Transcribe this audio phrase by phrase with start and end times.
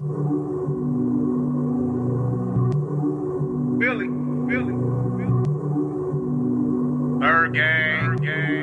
[0.00, 0.08] Billy,
[4.48, 4.74] Billy,
[5.14, 5.44] Billy.
[7.20, 8.53] Bird gang, gang,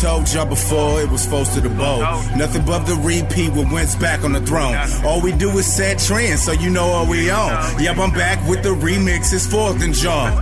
[0.00, 2.00] told y'all before it was supposed to the bowl.
[2.36, 4.74] Nothing but the repeat with Wentz back on the throne.
[5.04, 7.50] All we do is set trends, so you know what we on.
[7.80, 9.32] Yep, I'm back with the remix.
[9.32, 10.32] It's fourth and John.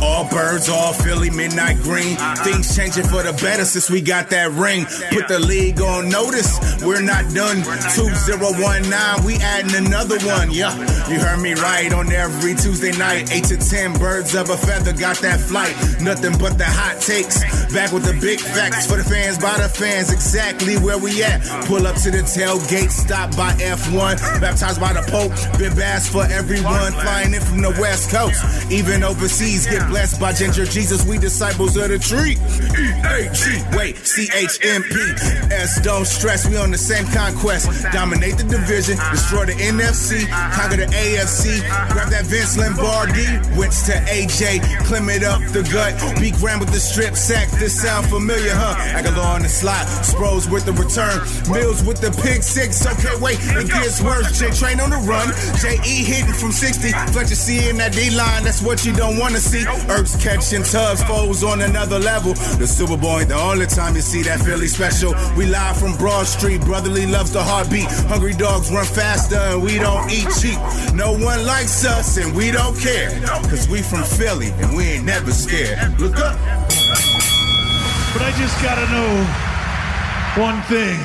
[0.00, 2.16] All birds, all Philly, midnight green.
[2.44, 4.86] Things changing for the better since we got that ring.
[5.10, 6.58] Put the league on notice.
[6.84, 7.62] We're not done.
[7.64, 10.52] 2019, we adding another one.
[10.52, 10.72] Yeah,
[11.10, 13.32] you heard me right on every Tuesday night.
[13.32, 15.74] 8 to 10 birds of a feather got that flight.
[16.00, 17.42] Nothing but the hot takes.
[17.74, 21.42] Back with the big facts for the fans, by the fans, exactly where we at.
[21.66, 26.24] Pull up to the tailgate, stop by F1, baptized by the Pope, been bass for
[26.24, 31.18] everyone, flying in from the West Coast, even overseas, get blessed by Ginger Jesus, we
[31.18, 32.36] disciples of the tree.
[32.76, 34.94] E-A-G, wait, C-H-M-P,
[35.52, 40.76] S, don't stress, we on the same conquest, dominate the division, destroy the NFC, conquer
[40.76, 41.60] the AFC,
[41.92, 43.26] grab that Vince Lombardi,
[43.58, 47.84] Wentz to AJ, climb it up the gut, be grand with the strip sack, this
[47.88, 48.76] sound familiar, huh?
[49.00, 51.16] Agholor on the slot, Sproles with the return,
[51.48, 52.84] Mills with the pick six.
[52.84, 54.28] Okay, wait, it gets worse.
[54.38, 56.04] J Train on the run, J.E.
[56.04, 56.92] hitting from 60.
[57.12, 57.38] Fletcher
[57.70, 59.64] in that D line, that's what you don't want to see.
[59.88, 62.34] Ertz catching tubs, Foles on another level.
[62.60, 65.14] The Super Bowl ain't the only time you see that Philly special.
[65.34, 67.88] We live from Broad Street, brotherly loves the heartbeat.
[68.12, 70.60] Hungry dogs run faster and we don't eat cheap.
[70.92, 73.08] No one likes us and we don't care.
[73.48, 75.98] Cause we from Philly and we ain't never scared.
[75.98, 76.36] Look up.
[78.14, 79.12] But I just gotta know
[80.42, 80.98] one thing.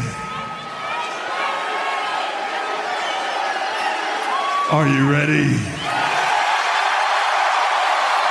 [4.71, 5.51] Are you ready?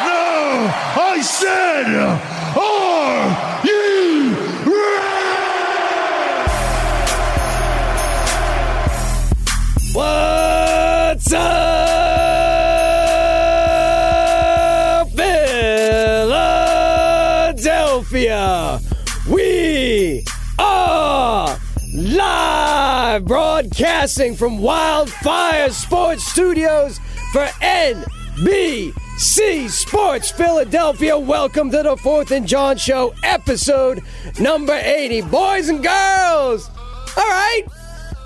[0.04, 0.72] No!
[1.00, 1.86] I said,
[2.56, 3.92] are you
[9.94, 10.31] What's
[23.12, 26.98] live broadcasting from Wildfire Sports Studios
[27.30, 28.94] for NBC
[29.68, 31.18] Sports Philadelphia.
[31.18, 34.02] Welcome to the Fourth and John Show, episode
[34.40, 35.20] number 80.
[35.22, 36.70] Boys and girls,
[37.14, 37.64] all right,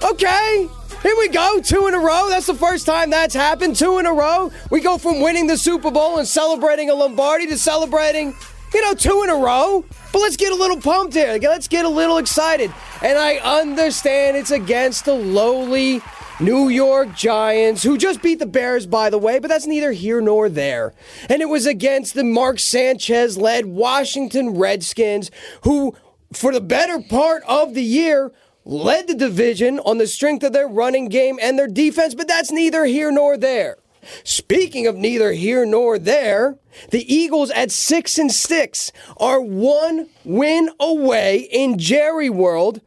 [0.04, 0.68] okay.
[1.02, 2.28] Here we go, two in a row.
[2.28, 3.74] That's the first time that's happened.
[3.74, 4.52] Two in a row.
[4.70, 8.36] We go from winning the Super Bowl and celebrating a Lombardi to celebrating,
[8.76, 9.86] you know, two in a row.
[10.12, 11.38] But let's get a little pumped here.
[11.40, 12.70] Let's get a little excited.
[13.02, 16.02] And I understand it's against the lowly
[16.40, 20.20] New York Giants, who just beat the Bears, by the way, but that's neither here
[20.20, 20.92] nor there.
[21.30, 25.30] And it was against the Mark Sanchez led Washington Redskins,
[25.62, 25.96] who,
[26.34, 28.30] for the better part of the year,
[28.66, 32.52] led the division on the strength of their running game and their defense, but that's
[32.52, 33.78] neither here nor there.
[34.24, 36.58] Speaking of neither here nor there,
[36.90, 42.80] the Eagles at 6 and 6 are one win away in Jerry World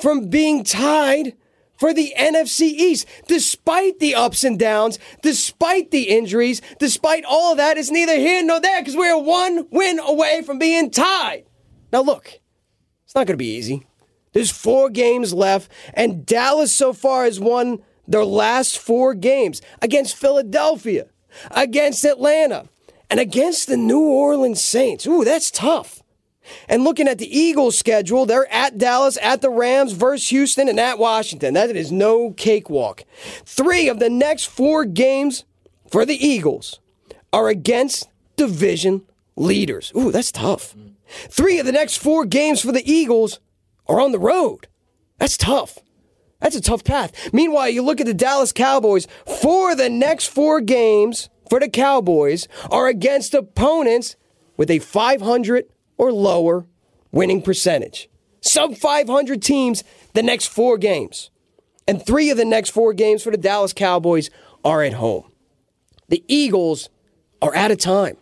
[0.00, 1.34] from being tied
[1.76, 3.06] for the NFC East.
[3.26, 8.60] Despite the ups and downs, despite the injuries, despite all that, it's neither here nor
[8.60, 11.44] there because we're one win away from being tied.
[11.92, 12.40] Now, look,
[13.04, 13.86] it's not going to be easy.
[14.32, 17.82] There's four games left, and Dallas so far has won
[18.12, 21.06] their last four games against Philadelphia,
[21.50, 22.68] against Atlanta,
[23.10, 25.06] and against the New Orleans Saints.
[25.06, 26.02] Ooh, that's tough.
[26.68, 30.80] And looking at the Eagles' schedule, they're at Dallas, at the Rams, versus Houston, and
[30.80, 31.54] at Washington.
[31.54, 33.04] That is no cakewalk.
[33.44, 35.44] Three of the next four games
[35.90, 36.80] for the Eagles
[37.32, 39.02] are against division
[39.36, 39.92] leaders.
[39.96, 40.74] Ooh, that's tough.
[41.06, 43.40] Three of the next four games for the Eagles
[43.86, 44.66] are on the road.
[45.18, 45.78] That's tough.
[46.42, 47.32] That's a tough path.
[47.32, 49.06] Meanwhile, you look at the Dallas Cowboys,
[49.40, 54.16] for the next four games for the Cowboys are against opponents
[54.56, 55.66] with a 500
[55.96, 56.66] or lower
[57.12, 58.08] winning percentage.
[58.40, 59.84] Sub 500 teams
[60.14, 61.30] the next four games.
[61.86, 64.28] And three of the next four games for the Dallas Cowboys
[64.64, 65.30] are at home.
[66.08, 66.88] The Eagles
[67.40, 68.16] are out of time.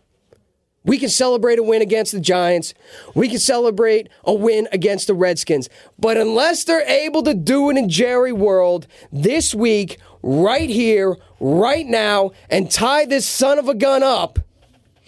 [0.85, 2.73] We can celebrate a win against the Giants.
[3.15, 5.69] We can celebrate a win against the Redskins.
[5.99, 11.87] But unless they're able to do it in Jerry World this week, right here, right
[11.87, 14.39] now, and tie this son of a gun up,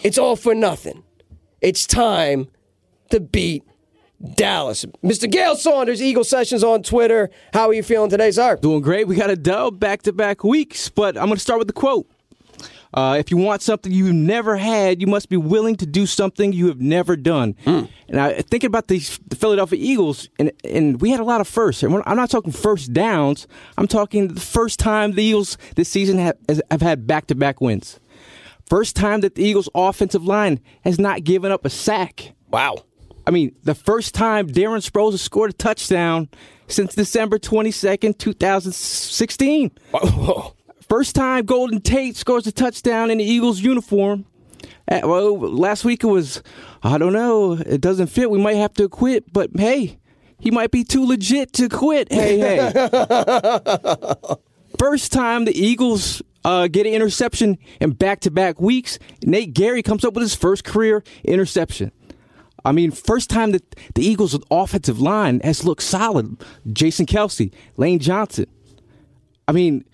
[0.03, 1.05] it's all for nothing.
[1.63, 2.49] It's time
[3.11, 3.65] to beat
[4.35, 4.85] Dallas.
[5.03, 5.31] Mr.
[5.31, 7.31] Gail Saunders, Eagle Sessions on Twitter.
[7.55, 8.57] How are you feeling today, sir?
[8.57, 9.07] Doing great.
[9.07, 11.73] We got a dub back to back weeks, but I'm going to start with the
[11.73, 12.09] quote.
[12.95, 16.53] Uh, if you want something you've never had, you must be willing to do something
[16.53, 17.57] you have never done.
[17.65, 17.85] Hmm.
[18.09, 21.49] And I thinking about the, the Philadelphia Eagles, and and we had a lot of
[21.49, 21.83] firsts.
[21.83, 23.47] And I'm not talking first downs.
[23.79, 26.37] I'm talking the first time the Eagles this season have,
[26.71, 27.99] have had back to back wins.
[28.67, 32.35] First time that the Eagles' offensive line has not given up a sack.
[32.51, 32.85] Wow.
[33.27, 36.29] I mean, the first time Darren Sproles has scored a touchdown
[36.69, 39.71] since December 22nd, 2016.
[39.93, 40.55] Whoa.
[40.93, 44.27] First time Golden Tate scores a touchdown in the Eagles uniform.
[44.87, 46.43] Uh, well, last week it was,
[46.83, 48.31] I don't know, it doesn't fit.
[48.31, 49.99] We might have to quit, but hey,
[50.39, 52.13] he might be too legit to quit.
[52.13, 52.73] Hey, hey.
[54.79, 58.99] First time the Eagles uh, get an interception in back to back weeks.
[59.25, 61.91] Nate Gerry comes up with his first career interception.
[62.67, 66.37] I mean, first time that the Eagles' offensive line has looked solid.
[66.71, 68.45] Jason Kelce, Lane Johnson.
[69.49, 69.87] I mean,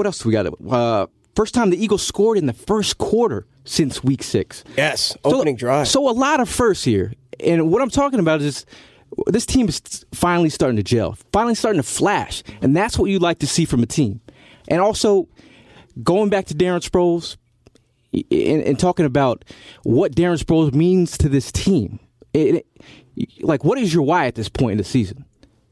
[0.00, 0.46] what else do we got?
[0.66, 1.06] Uh,
[1.36, 4.64] first time the Eagles scored in the first quarter since week six.
[4.74, 5.88] Yes, opening so, drive.
[5.88, 7.12] So a lot of firsts here.
[7.38, 8.64] And what I'm talking about is
[9.26, 12.42] this team is finally starting to gel, finally starting to flash.
[12.62, 14.22] And that's what you like to see from a team.
[14.68, 15.28] And also,
[16.02, 17.36] going back to Darren Sproles
[18.14, 19.44] and, and talking about
[19.82, 22.00] what Darren Sproles means to this team.
[22.32, 22.64] It,
[23.16, 25.26] it, like, what is your why at this point in the season?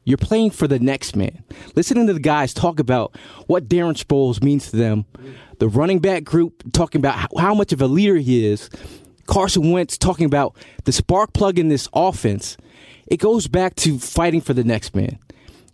[0.09, 1.43] You're playing for the next man.
[1.75, 3.15] Listening to the guys talk about
[3.45, 5.05] what Darren Sproles means to them,
[5.59, 8.71] the running back group talking about how, much of a leader he is,
[9.27, 12.57] Carson Wentz talking about the spark plug in this offense.
[13.05, 15.19] It goes back to fighting for the next man.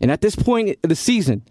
[0.01, 1.41] And at this point of the season,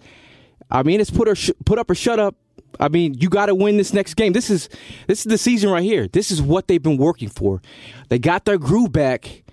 [0.70, 2.36] I mean, it's put or sh- put up or shut up.
[2.78, 4.34] I mean, you got to win this next game.
[4.34, 4.68] This is
[5.06, 6.06] this is the season right here.
[6.06, 7.62] This is what they've been working for.
[8.10, 9.43] They got their groove back,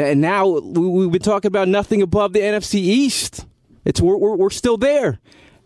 [0.00, 3.46] and now we've been talking about nothing above the NFC East.
[3.84, 5.20] It's we're we're, we're still there.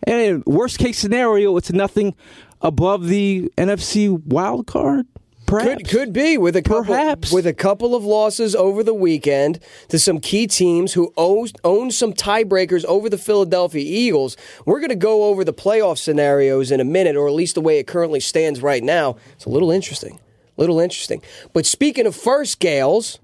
[0.04, 2.14] And worst case scenario, it's nothing
[2.60, 5.06] above the NFC wild card.
[5.46, 5.76] Perhaps.
[5.76, 7.32] Could could be with a couple Perhaps.
[7.32, 11.90] with a couple of losses over the weekend to some key teams who own, own
[11.90, 14.36] some tiebreakers over the Philadelphia Eagles.
[14.66, 17.62] We're going to go over the playoff scenarios in a minute, or at least the
[17.62, 19.16] way it currently stands right now.
[19.36, 20.20] It's a little interesting,
[20.58, 21.22] little interesting.
[21.54, 23.18] But speaking of first Gales,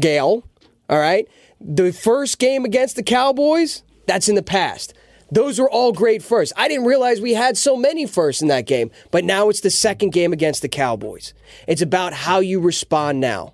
[0.00, 0.42] Gale,
[0.88, 1.28] all right,
[1.60, 4.94] the first game against the Cowboys, that's in the past.
[5.30, 6.54] Those were all great firsts.
[6.56, 9.70] I didn't realize we had so many firsts in that game, but now it's the
[9.70, 11.34] second game against the Cowboys.
[11.66, 13.52] It's about how you respond now.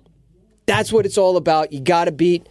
[0.65, 1.73] That's what it's all about.
[1.73, 2.47] You got to beat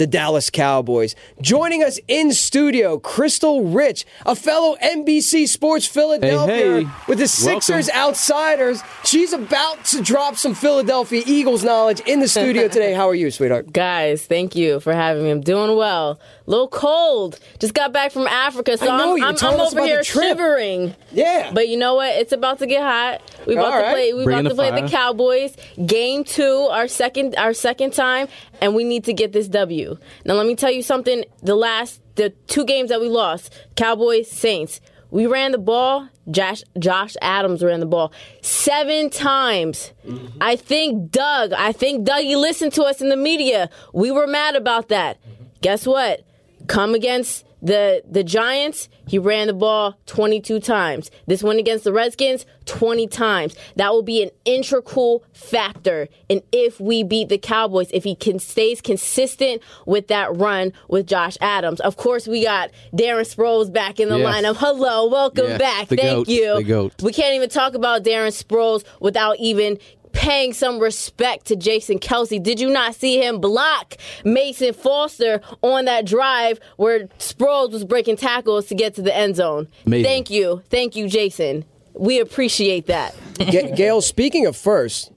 [0.00, 1.14] the Dallas Cowboys.
[1.42, 6.90] Joining us in studio, Crystal Rich, a fellow NBC Sports Philadelphia hey.
[7.06, 8.80] with the Sixers Outsiders.
[9.04, 12.94] She's about to drop some Philadelphia Eagles knowledge in the studio today.
[12.94, 13.74] How are you, sweetheart?
[13.74, 15.30] Guys, thank you for having me.
[15.30, 16.18] I'm doing well.
[16.50, 17.38] A little cold.
[17.60, 19.78] Just got back from Africa, so I know, I'm, you I'm, telling I'm us over
[19.78, 20.24] about the here trip.
[20.24, 20.96] shivering.
[21.12, 21.52] Yeah.
[21.54, 22.16] But you know what?
[22.16, 23.22] It's about to get hot.
[23.46, 23.92] We about All to right.
[23.92, 24.12] play.
[24.14, 24.80] We Bring about the to play fire.
[24.82, 25.56] the Cowboys.
[25.86, 28.26] Game two, our second, our second time,
[28.60, 29.96] and we need to get this W.
[30.24, 31.24] Now, let me tell you something.
[31.40, 34.80] The last, the two games that we lost, Cowboys, Saints.
[35.12, 36.08] We ran the ball.
[36.32, 39.92] Josh, Josh Adams ran the ball seven times.
[40.04, 40.38] Mm-hmm.
[40.40, 41.52] I think Doug.
[41.52, 42.24] I think Doug.
[42.24, 43.70] You listened to us in the media.
[43.94, 45.20] We were mad about that.
[45.22, 45.44] Mm-hmm.
[45.60, 46.24] Guess what?
[46.70, 51.10] Come against the the Giants, he ran the ball 22 times.
[51.26, 53.56] This one against the Redskins, 20 times.
[53.74, 58.38] That will be an integral factor in if we beat the Cowboys if he can
[58.38, 61.80] stays consistent with that run with Josh Adams.
[61.80, 64.42] Of course, we got Darren Sproles back in the Yes.
[64.44, 64.56] lineup.
[64.58, 65.88] Hello, welcome Yes, back.
[65.88, 66.54] Thank goat, you.
[66.54, 66.92] the goat.
[67.02, 69.76] We can't even talk about Darren Sproles without even
[70.12, 72.42] paying some respect to Jason Kelce.
[72.42, 78.16] Did you not see him block Mason Foster on that drive where Sproles was breaking
[78.16, 79.68] tackles to get to the end zone?
[79.86, 80.04] Amazing.
[80.04, 80.62] Thank you.
[80.70, 81.64] Thank you, Jason.
[81.94, 83.14] We appreciate that.
[83.38, 85.12] Ga- Gail, speaking of first,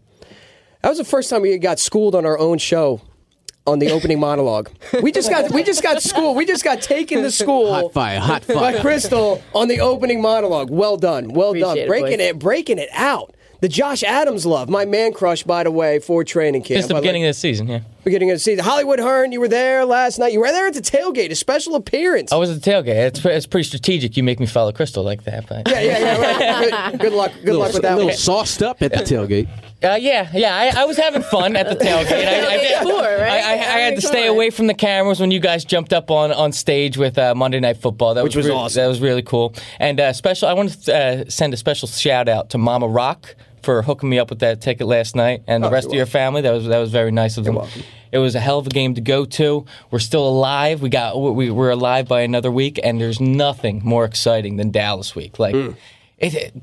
[0.81, 3.01] that was the first time we got schooled on our own show
[3.65, 4.69] on the opening monologue.
[5.01, 6.35] We just got we just got schooled.
[6.35, 7.73] We just got taken to school.
[7.73, 8.81] Hot fire, hot by fire.
[8.81, 10.69] Crystal on the opening monologue.
[10.69, 12.27] Well done, well Appreciate done, breaking boys.
[12.27, 13.33] it, breaking it out.
[13.63, 16.79] The Josh Adams love, my man crush, by the way, for training camp.
[16.79, 17.79] Just the I beginning like- of the season, yeah.
[18.03, 18.65] beginning of the season.
[18.65, 20.33] Hollywood Hearn, you were there last night.
[20.33, 22.33] You were there at the tailgate, a special appearance.
[22.33, 23.07] I was at the tailgate.
[23.07, 24.17] It's, it's pretty strategic.
[24.17, 26.59] You make me follow Crystal like that, but yeah, yeah, yeah.
[26.59, 26.91] Right.
[26.91, 27.31] Good, good luck.
[27.45, 28.17] Good luck with that a little one.
[28.17, 29.47] sauced up at the tailgate.
[29.81, 30.53] Uh, yeah, yeah.
[30.53, 32.11] I, I was having fun at the tailgate.
[32.11, 33.43] I, I, Tailgate tour, right?
[33.43, 36.11] I, I, I had to stay away from the cameras when you guys jumped up
[36.11, 38.13] on, on stage with uh, Monday Night Football.
[38.15, 38.81] That Which was re- awesome.
[38.81, 39.55] That was really cool.
[39.79, 40.49] And uh, special.
[40.49, 44.19] I want to uh, send a special shout out to Mama Rock for hooking me
[44.19, 46.41] up with that ticket last night, and the rest of your family.
[46.41, 47.55] That was that was very nice of them.
[48.11, 49.65] It was a hell of a game to go to.
[49.89, 50.81] We're still alive.
[50.81, 55.15] We got we, we're alive by another week, and there's nothing more exciting than Dallas
[55.15, 55.39] week.
[55.39, 55.55] Like
[56.19, 56.53] it, it-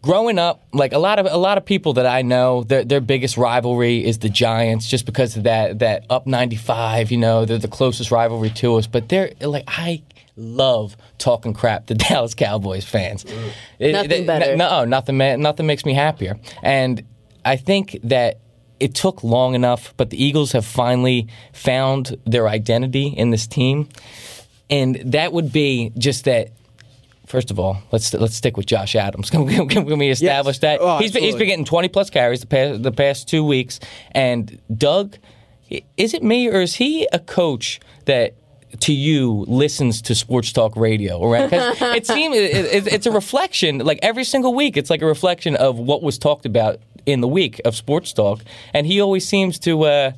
[0.00, 3.00] growing up, like a lot of a lot of people that I know, their their
[3.00, 7.10] biggest rivalry is the Giants, just because of that that up ninety five.
[7.10, 8.86] You know, they're the closest rivalry to us.
[8.86, 10.02] But they're like I
[10.38, 13.24] love talking crap to Dallas Cowboys fans.
[13.78, 14.56] It- Nothing it- better.
[14.56, 15.16] No, nothing.
[15.18, 16.38] ma- Nothing makes me happier.
[16.62, 17.02] And
[17.44, 18.38] I think that.
[18.80, 23.88] It took long enough, but the Eagles have finally found their identity in this team,
[24.70, 26.50] and that would be just that
[27.26, 29.30] First of all, let's let's stick with Josh Adams.
[29.32, 32.40] Can, we- can we establish that Oh, he's been, he's been getting twenty plus carries
[32.40, 33.80] the past the past two weeks?
[34.12, 35.18] And Doug,
[35.96, 38.34] is it me or is he a coach that
[38.80, 41.28] to you listens to sports talk radio?
[41.28, 41.48] Right?
[41.52, 43.78] it seems it, it, it's a reflection.
[43.78, 47.28] Like every single week, it's like a reflection of what was talked about in the
[47.28, 48.40] week of sports talk,
[48.74, 49.82] and he always seems to.
[49.84, 50.12] Uh,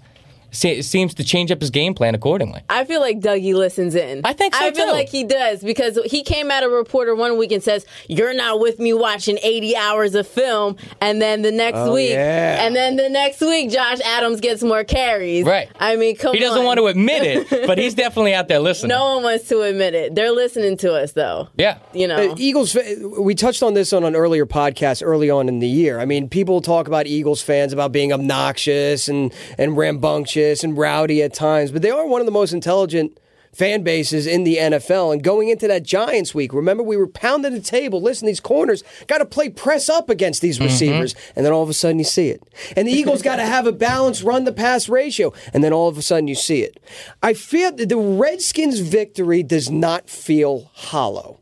[0.50, 2.62] se- Seems to change up his game plan accordingly.
[2.68, 4.20] I feel like Dougie listens in.
[4.24, 4.92] I think so, I feel too.
[4.92, 8.60] like he does because he came at a reporter one week and says, "You're not
[8.60, 12.64] with me watching 80 hours of film," and then the next Oh, week, yeah.
[12.64, 15.44] and then the next week, Josh Adams gets more carries.
[15.44, 15.68] Right.
[15.78, 16.34] I mean, come.
[16.34, 18.88] He doesn't want to admit it, but he's definitely out there listening.
[18.90, 20.14] No one wants to admit it.
[20.14, 21.48] They're listening to us, though.
[21.56, 21.78] Yeah.
[21.92, 22.30] You know.
[22.32, 22.76] Uh, Eagles.
[23.18, 26.00] We touched on this on an earlier podcast early on in the year.
[26.00, 31.22] I mean, people talk about Eagles fans about being obnoxious and and rambunctious and rowdy
[31.22, 33.18] at times, but they are one of the most intelligent
[33.52, 35.12] fan bases in the NFL.
[35.12, 38.00] And going into that Giants week, remember we were pounding the table.
[38.00, 41.68] Listen, these corners got to play press up against these receivers, and then all of
[41.68, 42.42] a sudden you see it.
[42.76, 45.88] And the Eagles got to have a balanced run to pass ratio, and then all
[45.88, 46.80] of a sudden you see it.
[47.22, 51.40] I feel that the Redskins' victory does not feel hollow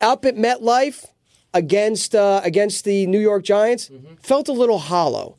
[0.00, 1.06] up at MetLife
[1.54, 3.90] against uh, against the New York Giants
[4.20, 5.36] felt a little hollow.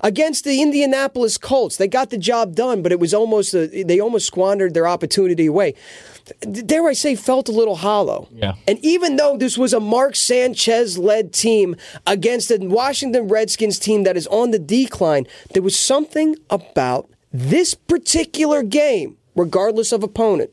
[0.00, 4.00] Against the Indianapolis Colts, they got the job done, but it was almost a, they
[4.00, 5.74] almost squandered their opportunity away.
[6.40, 8.28] Dare I say, felt a little hollow.
[8.30, 8.54] Yeah.
[8.66, 11.74] And even though this was a Mark Sanchez led team
[12.06, 17.74] against a Washington Redskins team that is on the decline, there was something about this
[17.74, 20.50] particular game, regardless of opponent,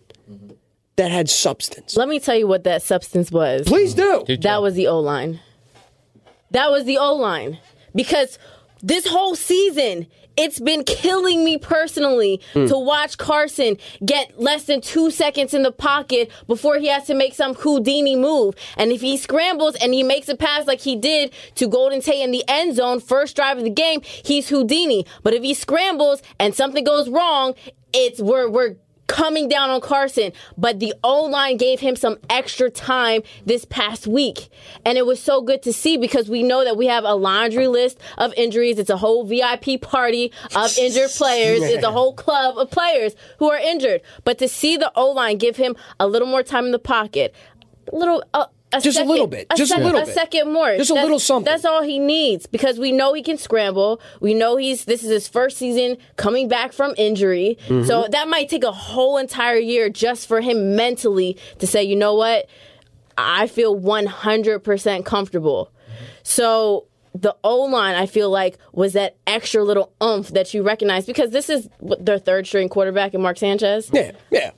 [0.96, 1.98] that had substance.
[1.98, 3.68] Let me tell you what that substance was.
[3.68, 4.24] Please do.
[4.42, 5.42] That was the O line.
[6.52, 7.60] That was the O line.
[7.94, 8.40] Because
[8.86, 10.06] this whole season,
[10.38, 12.68] it's been killing me personally hmm.
[12.68, 17.16] to watch Carson get less than two seconds in the pocket before he has to
[17.16, 18.54] make some Houdini move.
[18.78, 22.24] And if he scrambles and he makes a pass like he did to Golden Tate
[22.24, 25.08] in the end zone, first drive of the game, he's Houdini.
[25.24, 27.56] But if he scrambles and something goes wrong,
[27.92, 28.76] it's we're we're
[29.08, 34.08] coming down on Carson, but the O line gave him some extra time this past
[34.08, 34.50] week.
[34.84, 37.68] And it was so good to see because we know that we have a laundry
[37.68, 38.80] list of injuries.
[38.80, 41.62] It's a whole VIP party of injured players.
[41.64, 44.02] It's a whole club of players who are injured.
[44.24, 47.34] But to see the O line give him a little more time in the pocket,
[47.92, 48.24] a little.
[48.34, 48.46] Uh,
[48.84, 49.48] a Just a little bit.
[49.52, 50.14] Just a second- little a bit.
[50.14, 50.76] second more.
[50.76, 51.46] Just a That's- little something.
[51.52, 54.02] That's all he needs because we know he can scramble.
[54.20, 57.58] We know he's this is his first season coming back from injury.
[57.68, 57.86] Mm-hmm.
[57.86, 61.96] So that might take a whole entire year just for him mentally to say, you
[61.96, 62.48] know what?
[63.18, 65.72] I feel 100% comfortable.
[66.24, 71.06] So the O line, I feel like, was that extra little oomph that you recognize
[71.06, 73.90] because this is their third string quarterback in Mark Sanchez.
[73.94, 74.52] Yeah, yeah.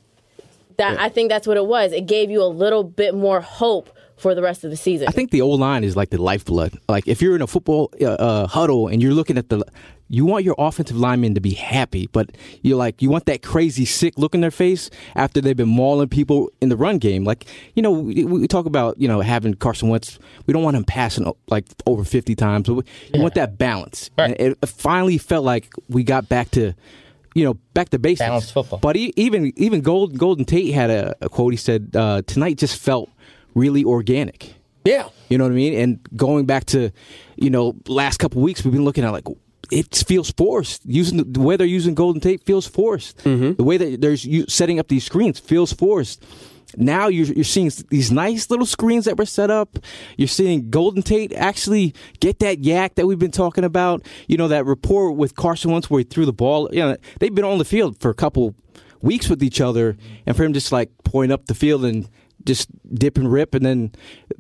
[0.78, 1.92] That I think that's what it was.
[1.92, 5.08] It gave you a little bit more hope for the rest of the season.
[5.08, 6.78] I think the old line is like the lifeblood.
[6.90, 9.64] Like if you're in a football uh, uh, huddle and you're looking at the,
[10.10, 12.32] you want your offensive linemen to be happy, but
[12.64, 16.10] you're like you want that crazy sick look in their face after they've been mauling
[16.10, 17.24] people in the run game.
[17.24, 17.46] Like
[17.76, 20.18] you know we, we talk about you know having Carson Wentz.
[20.48, 22.68] We don't want him passing like over 50 times.
[22.68, 22.84] But we,
[23.14, 24.10] we want that balance.
[24.18, 24.36] Right.
[24.40, 26.74] And it finally felt like we got back to.
[27.36, 28.26] You know, back to basics.
[28.26, 28.80] Balanced football.
[28.80, 31.54] But e- even even Gold, Golden Tate had a, a quote.
[31.54, 33.12] He said, uh, "Tonight just felt
[33.58, 34.54] really organic."
[34.86, 35.10] Yeah.
[35.28, 35.78] You know what I mean?
[35.78, 36.92] And going back to,
[37.36, 39.26] you know, last couple weeks, we've been looking at like
[39.70, 40.86] it feels forced.
[40.86, 43.18] Using the, the way they're using Golden Tate feels forced.
[43.20, 43.54] Mm-hmm.
[43.54, 44.16] The way that they're
[44.48, 46.24] setting up these screens feels forced.
[46.76, 49.80] Now you're, you're seeing these nice little screens that were set up.
[50.18, 54.06] You're seeing Golden Tate actually get that YAC that we've been talking about.
[54.28, 56.70] You know that rapport with Carson Wentz where he threw the ball.
[56.72, 58.56] You know they've been on the field for a couple
[59.02, 62.10] weeks with each other, and for him just like point up the field and
[62.48, 63.92] just dip and rip, and then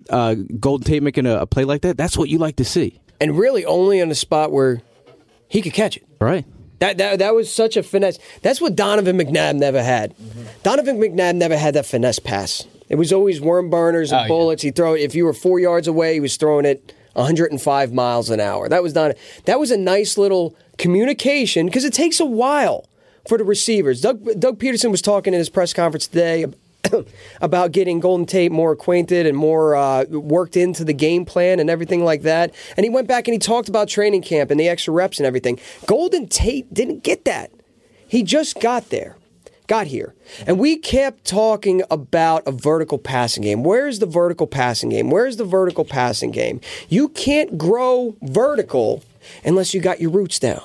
[0.10, 1.98] uh, Golden Tate making a, a play like that.
[1.98, 4.82] That's what you like to see, And really only in a spot where
[5.48, 6.06] he could catch it.
[6.20, 6.46] right?
[6.80, 8.20] That, that that was such a finesse.
[8.44, 10.14] That's what Donovan McNabb never had.
[10.64, 12.66] Donovan McNabb never had that finesse pass.
[12.90, 14.28] It was always worm burners and Oh, yeah.
[14.28, 14.62] bullets.
[14.64, 15.02] He throw it.
[15.02, 18.70] If you were four yards away, he was throwing it 105 miles an hour.
[18.70, 19.16] That was not.
[19.46, 22.88] That was a nice little communication because it takes a while
[23.28, 24.02] for the receivers.
[24.02, 26.46] Doug Doug Pederson was talking in his press conference today
[27.42, 31.70] about getting Golden Tate more acquainted and more uh, worked into the game plan and
[31.70, 32.54] everything like that.
[32.76, 35.26] And he went back and he talked about training camp and the extra reps and
[35.26, 35.60] everything.
[35.86, 37.52] Golden Tate didn't get that.
[38.08, 39.18] He just got there,
[39.68, 40.16] got here.
[40.46, 43.64] And we kept talking about a vertical passing game.
[43.64, 45.10] Where's the vertical passing game?
[45.10, 46.62] Where's the vertical passing game?
[46.88, 49.04] You can't grow vertical
[49.44, 50.64] unless you got your roots down.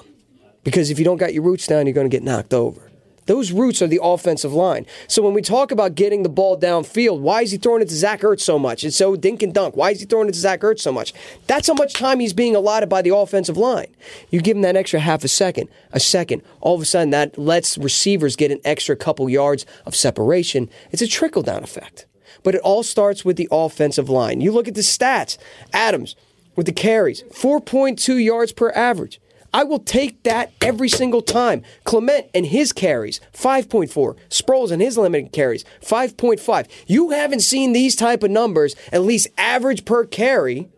[0.64, 2.91] Because if you don't got your roots down, you're going to get knocked over.
[3.26, 4.86] Those roots are the offensive line.
[5.06, 7.94] So when we talk about getting the ball downfield, why is he throwing it to
[7.94, 8.84] Zach Ertz so much?
[8.84, 9.76] It's so dink and dunk.
[9.76, 11.12] Why is he throwing it to Zach Ertz so much?
[11.46, 13.94] That's how much time he's being allotted by the offensive line.
[14.30, 16.42] You give him that extra half a second, a second.
[16.60, 20.68] All of a sudden, that lets receivers get an extra couple yards of separation.
[20.90, 22.06] It's a trickle down effect.
[22.42, 24.40] But it all starts with the offensive line.
[24.40, 25.38] You look at the stats.
[25.72, 26.16] Adams
[26.56, 29.20] with the carries, 4.2 yards per average.
[29.54, 31.62] I will take that every single time.
[31.84, 34.16] Clement and his carries, 5.4.
[34.28, 36.68] Sproles and his limited carries, 5.5.
[36.86, 40.68] You haven't seen these type of numbers, at least average per carry,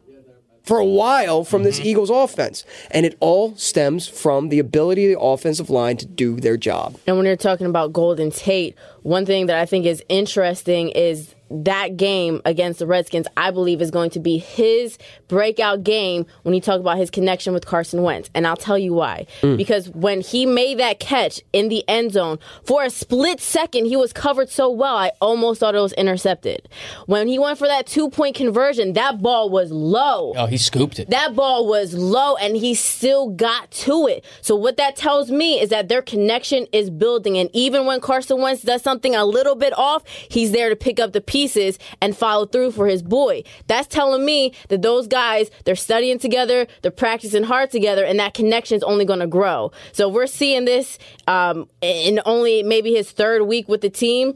[0.64, 1.88] for a while from this mm-hmm.
[1.88, 2.64] Eagles offense.
[2.90, 6.98] And it all stems from the ability of the offensive line to do their job.
[7.06, 11.34] And when you're talking about Golden Tate, one thing that I think is interesting is
[11.62, 16.54] that game against the Redskins, I believe, is going to be his breakout game when
[16.54, 18.28] you talk about his connection with Carson Wentz.
[18.34, 19.26] And I'll tell you why.
[19.42, 19.56] Mm.
[19.56, 23.96] Because when he made that catch in the end zone, for a split second, he
[23.96, 26.68] was covered so well, I almost thought it was intercepted.
[27.06, 30.32] When he went for that two point conversion, that ball was low.
[30.36, 31.10] Oh, he scooped it.
[31.10, 34.24] That ball was low and he still got to it.
[34.40, 38.40] So what that tells me is that their connection is building and even when Carson
[38.40, 41.43] Wentz does something a little bit off, he's there to pick up the pieces
[42.00, 43.42] and follow through for his boy.
[43.66, 48.34] That's telling me that those guys, they're studying together, they're practicing hard together and that
[48.34, 49.72] connection is only going to grow.
[49.92, 54.34] So we're seeing this um, in only maybe his third week with the team.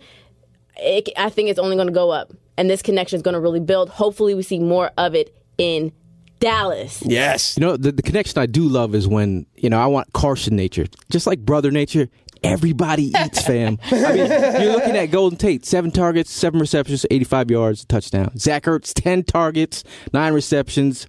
[0.77, 3.41] It, I think it's only going to go up and this connection is going to
[3.41, 3.89] really build.
[3.89, 5.93] Hopefully we see more of it in
[6.41, 7.03] Dallas.
[7.05, 7.57] Yes.
[7.57, 10.57] You know, the, the connection I do love is when, you know, I want Carson
[10.57, 10.87] nature.
[11.11, 12.09] Just like brother nature,
[12.43, 13.79] everybody eats, fam.
[13.91, 18.37] I mean, you're looking at Golden Tate, seven targets, seven receptions, 85 yards, touchdown.
[18.39, 21.07] Zach Ertz, 10 targets, nine receptions.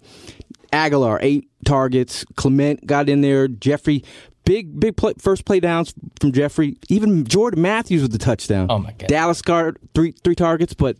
[0.72, 2.26] Agholor, eight targets.
[2.36, 3.48] Clement got in there.
[3.48, 4.04] Jeffery,
[4.46, 6.78] big, big play, first play downs from Jeffery.
[6.90, 8.68] Even Jordan Matthews with the touchdown.
[8.70, 9.08] Oh, my God.
[9.08, 10.98] Dallas got three, three targets, but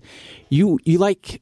[0.50, 1.42] you, you like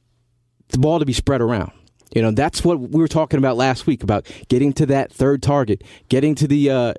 [0.68, 1.72] the ball to be spread around.
[2.14, 5.42] You know, that's what we were talking about last week about getting to that third
[5.42, 6.94] target, getting to the uh,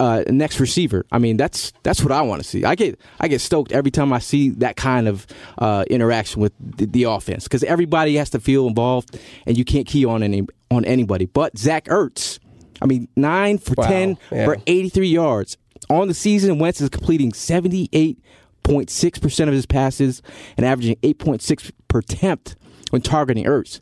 [0.00, 1.06] uh, next receiver.
[1.12, 2.64] I mean, that's that's what I want to see.
[2.64, 5.26] I get I get stoked every time I see that kind of
[5.58, 9.86] uh, interaction with the, the offense because everybody has to feel involved, and you can't
[9.86, 11.26] key on any on anybody.
[11.26, 12.40] But Zach Ertz,
[12.82, 13.86] I mean, nine for Wow.
[13.86, 14.44] ten Yeah.
[14.44, 15.56] for eighty three yards
[15.88, 16.58] on the season.
[16.58, 18.18] Wentz is completing seventy eight
[18.64, 20.20] 0.6% of his passes
[20.58, 22.54] and averaging 8.6 per attempt
[22.90, 23.80] when targeting Ertz.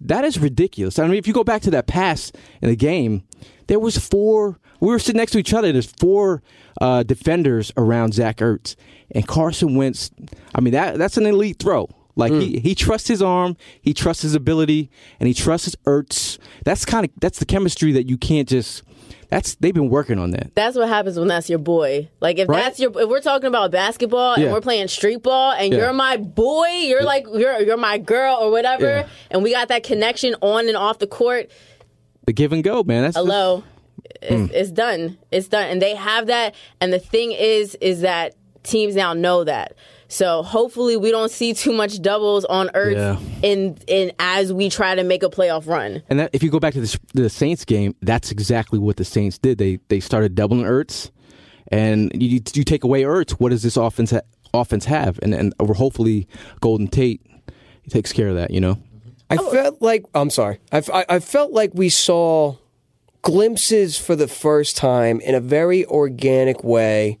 [0.00, 0.98] That is ridiculous.
[0.98, 3.22] I mean, if you go back to that pass in the game,
[3.66, 4.58] there was four.
[4.80, 5.72] We were sitting next to each other.
[5.72, 6.42] There's four
[6.80, 8.76] uh, defenders around Zach Ertz
[9.10, 10.10] and Carson Wentz.
[10.54, 11.88] I mean, that that's an elite throw.
[12.18, 16.38] Like he, he trusts his arm, he trusts his ability, and he trusts Ertz.
[16.64, 18.82] That's kind of that's the chemistry that you can't just
[19.28, 20.54] That's they've been working on that.
[20.54, 22.08] That's what happens when that's your boy.
[22.20, 22.62] Like if Right?
[22.62, 24.52] that's your if we're talking about basketball and Yeah.
[24.52, 25.80] we're playing street ball and Yeah.
[25.80, 29.08] you're my boy, you're like you're you're my girl or whatever, Yeah.
[29.30, 31.50] and we got that connection on and off the court.
[32.26, 33.02] The give and go, man.
[33.02, 33.62] That's Hello,
[34.22, 34.52] it's, Mm.
[34.52, 35.18] it's done.
[35.30, 36.54] It's done, and they have that.
[36.80, 39.74] And the thing is, is that teams now know that.
[40.08, 43.18] So hopefully we don't see too much doubles on Ertz Yeah.
[43.42, 46.02] in in as we try to make a playoff run.
[46.08, 49.04] And that, if you go back to the, the Saints game, that's exactly what the
[49.04, 49.58] Saints did.
[49.58, 51.10] They they started doubling Ertz,
[51.68, 54.20] and you you take away Ertz, what does this offense ha-
[54.54, 55.18] offense have?
[55.22, 56.28] And and hopefully
[56.60, 57.20] Golden Tate
[57.90, 58.52] takes care of that.
[58.52, 58.78] You know,
[59.28, 60.60] I felt like I'm sorry.
[60.70, 62.56] I, I, I felt like we saw
[63.22, 67.18] glimpses for the first time in a very organic way,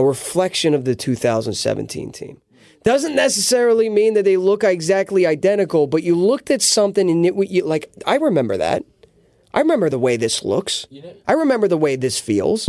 [0.00, 2.40] a reflection of the 2017 team.
[2.82, 7.34] Doesn't necessarily mean that they look exactly identical, but you looked at something and it,
[7.50, 8.82] you, like I remember that.
[9.52, 10.86] I remember the way this looks.
[11.28, 12.68] I remember the way this feels.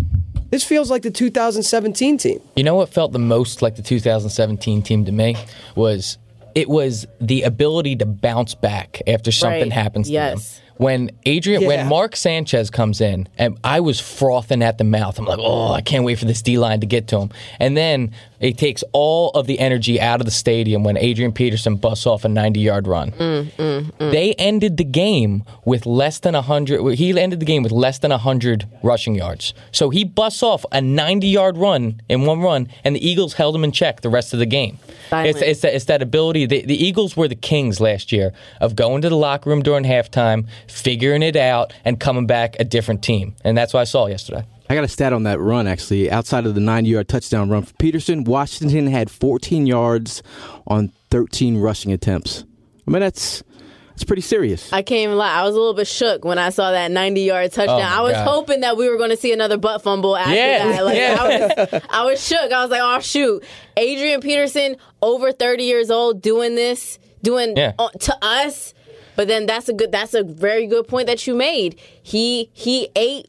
[0.49, 2.41] This feels like the 2017 team.
[2.57, 5.37] You know what felt the most like the 2017 team to me
[5.75, 6.17] was
[6.55, 9.71] it was the ability to bounce back after something Right.
[9.71, 10.55] happens to Yes.
[10.57, 10.63] them.
[10.81, 11.67] When Adrian, Yeah.
[11.67, 15.19] when Mark Sanchez comes in, and I was frothing at the mouth.
[15.19, 17.29] I'm like, oh, I can't wait for this D line to get to him.
[17.59, 21.75] And then it takes all of the energy out of the stadium when Adrian Peterson
[21.75, 23.11] busts off a 90 yard run.
[23.11, 24.11] Mm, mm, mm.
[24.11, 26.95] They ended the game with less than 100.
[26.95, 29.53] He ended the game with less than 100 rushing yards.
[29.71, 33.55] So he busts off a 90 yard run in one run, and the Eagles held
[33.55, 34.79] him in check the rest of the game.
[35.11, 36.45] It's, it's, that, it's that ability.
[36.47, 39.83] The, the Eagles were the kings last year of going to the locker room during
[39.83, 43.35] halftime, figuring it out, and coming back a different team.
[43.43, 44.45] And that's what I saw yesterday.
[44.71, 46.09] I got a stat on that run actually.
[46.09, 50.23] Outside of the nine yard touchdown run for Peterson, Washington had 14 yards
[50.65, 52.45] on 13 rushing attempts.
[52.87, 53.43] I mean, that's
[53.89, 54.71] that's pretty serious.
[54.71, 55.33] I can't even lie.
[55.41, 57.81] I was a little bit shook when I saw that 90 yard touchdown.
[57.81, 58.25] Oh, I was God.
[58.25, 60.85] hoping that we were going to see another butt fumble after Yeah, that.
[60.85, 61.17] Like, yeah.
[61.19, 62.51] I, was, I was shook.
[62.53, 63.43] I was like, oh, shoot.
[63.75, 67.73] Adrian Peterson, over 30 years old, doing this, doing Yeah.
[67.77, 68.73] uh, to us.
[69.17, 71.77] But then that's a good, that's a very good point that you made.
[72.01, 73.27] He, he ate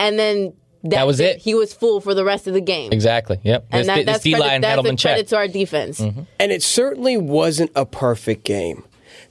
[0.00, 1.38] and then that's was it.
[1.38, 2.92] He was full for the rest of the game.
[2.92, 3.38] Exactly.
[3.42, 3.66] Yep.
[3.70, 5.12] And this, that, this that's, D credit, that's a check.
[5.12, 6.00] credit to our defense.
[6.00, 6.22] Mm-hmm.
[6.38, 8.84] And it certainly wasn't a perfect game.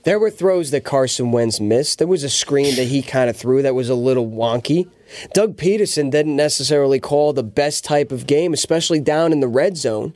[0.04, 1.98] There were throws that Carson Wentz missed.
[1.98, 4.88] There was a screen that he kind of threw that was a little wonky.
[5.34, 9.76] Doug Pederson didn't necessarily call the best type of game, especially down in the red
[9.76, 10.14] zone.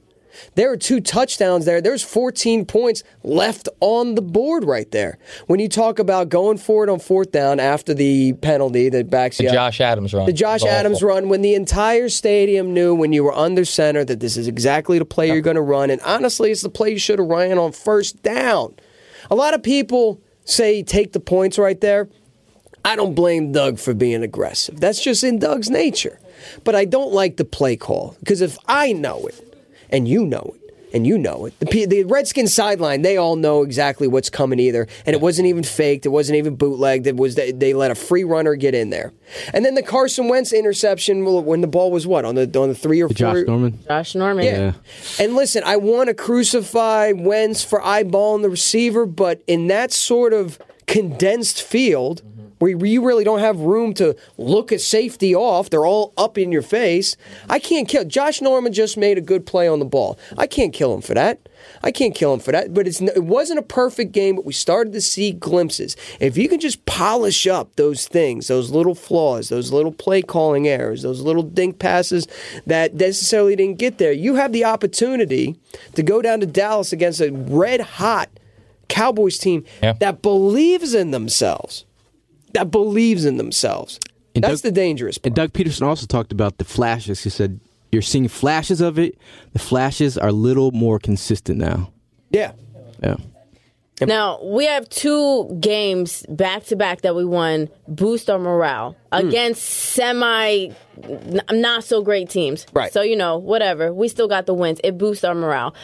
[0.55, 1.81] There are two touchdowns there.
[1.81, 5.19] There's 14 points left on the board right there.
[5.47, 9.39] When you talk about going for it on fourth down after the penalty that backs
[9.39, 10.27] The you up, Josh Adams run.
[10.27, 10.65] the Josh.
[10.65, 14.49] Adams run when the entire stadium knew when you were under center that this is
[14.49, 15.91] exactly the play you're going to run.
[15.91, 18.75] And honestly, it's the play you should have ran on first down.
[19.31, 22.09] A lot of people say take the points right there.
[22.85, 24.79] I don't blame Doug for being aggressive.
[24.79, 26.21] That's just in Doug's nature.
[26.65, 29.54] But I don't like the play call because if I know it
[29.91, 33.35] and you know it and you know it, the, P- the Redskins sideline, they all
[33.35, 34.87] know exactly what's coming either.
[35.05, 36.07] And it wasn't even faked.
[36.07, 37.07] It wasn't even bootlegged.
[37.09, 39.13] It was they, they let a free runner get in there.
[39.53, 42.69] And then the Carson Wentz interception well, when the ball was what on the on
[42.69, 43.15] the three or four.
[43.15, 43.79] Josh Norman.
[43.87, 44.45] Josh Norman.
[44.45, 44.73] Yeah.
[45.19, 50.33] And listen, I want to crucify Wentz for eyeballing the receiver, but in that sort
[50.33, 52.23] of condensed field
[52.73, 56.51] where you really don't have room to look at safety off, they're all up in
[56.53, 57.17] your face.
[57.49, 58.05] I can't kill.
[58.05, 60.19] Josh Norman just made a good play on the ball.
[60.39, 61.41] I can't kill him for that.
[61.83, 62.73] I can't kill him for that.
[62.75, 65.97] But it's it wasn't a perfect game, but we started to see glimpses.
[66.21, 70.69] If you can just polish up those things, those little flaws, those little play calling
[70.69, 72.27] errors, those little dink passes
[72.67, 75.57] that necessarily didn't get there, you have the opportunity
[75.95, 78.29] to go down to Dallas against a red hot
[78.89, 79.95] Cowboys team Yeah.
[80.01, 81.85] that believes in themselves.
[82.55, 84.01] That believes in themselves.
[84.35, 85.27] And That's Doug- the dangerous part.
[85.27, 87.23] And Doug Peterson also talked about the flashes.
[87.23, 87.61] He said
[87.93, 89.17] you're seeing flashes of it.
[89.53, 91.93] The flashes are a little more consistent now.
[92.31, 92.53] yeah.
[93.03, 93.17] Yeah.
[94.01, 97.69] Now we have two games back to back that we won.
[97.87, 99.29] Boost our morale Hmm.
[99.29, 100.71] against semi
[101.05, 102.67] n- not so great teams.
[102.73, 102.93] Right.
[102.93, 103.93] So you know whatever.
[103.95, 104.81] We still got the wins.
[104.83, 105.75] It boosts our morale.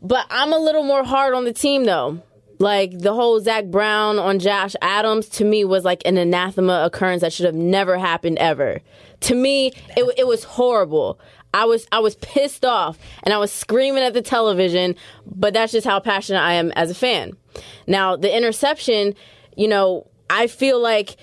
[0.00, 2.20] But I'm a little more hard on the team though.
[2.58, 7.20] Like the whole Zach Brown on Josh Adams to me was like an anathema occurrence
[7.20, 8.80] that should have never happened ever.
[9.20, 11.18] To me, it, it was horrible.
[11.52, 15.72] I was I was pissed off and I was screaming at the television, but that's
[15.72, 17.36] just how passionate I am as a fan.
[17.86, 19.14] Now, the interception,
[19.56, 21.16] you know, I feel like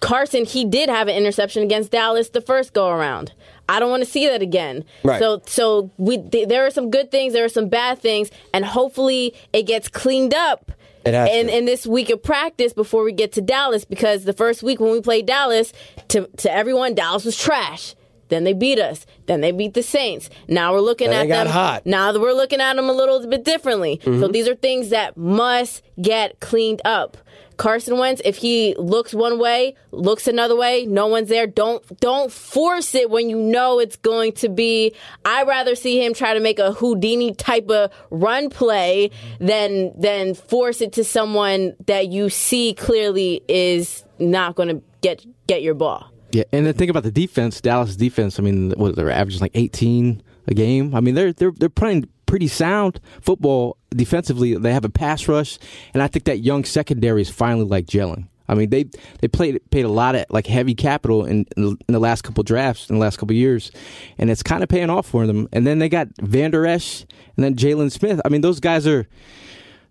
[0.00, 3.32] Carson he did have an interception against Dallas the first go around.
[3.68, 4.84] I don't want to see that again.
[5.04, 5.18] Right.
[5.20, 8.64] So so we th- there are some good things, there are some bad things, and
[8.64, 10.72] hopefully it gets cleaned up
[11.04, 11.56] It has in, to.
[11.58, 14.90] in this week of practice before we get to Dallas because the first week when
[14.92, 15.72] we played Dallas,
[16.08, 17.94] to, to everyone, Dallas was trash.
[18.28, 19.04] Then they beat us.
[19.26, 20.30] Then they beat the Saints.
[20.48, 21.52] Now we're looking Then at they got them.
[21.52, 21.80] hot.
[21.82, 21.90] Mm-hmm.
[21.90, 24.00] Now we're looking at them a little bit differently.
[24.02, 27.18] So these are things that must get cleaned up.
[27.56, 31.46] Carson Wentz, if he looks one way, looks another way, no one's there.
[31.46, 34.94] Don't don't force it when you know it's going to be.
[35.24, 40.34] I'd rather see him try to make a Houdini type of run play than than
[40.34, 45.74] force it to someone that you see clearly is not going to get get your
[45.74, 46.08] ball.
[46.32, 47.60] Yeah, and then think about the defense.
[47.60, 48.38] Dallas defense.
[48.38, 50.94] I mean, what they're averaging like 18 a game.
[50.94, 54.56] I mean, they're they're they're playing pretty sound football defensively.
[54.56, 55.58] They have a pass rush,
[55.92, 58.26] and I think that young secondary is finally like gelling.
[58.48, 58.86] I mean, they
[59.20, 62.88] they played paid a lot of like heavy capital in in the last couple drafts
[62.88, 63.70] in the last couple years,
[64.16, 65.46] and it's kind of paying off for them.
[65.52, 67.04] And then they got Vander Esch
[67.36, 68.18] and then Jaylon Smith.
[68.24, 69.06] I mean, those guys are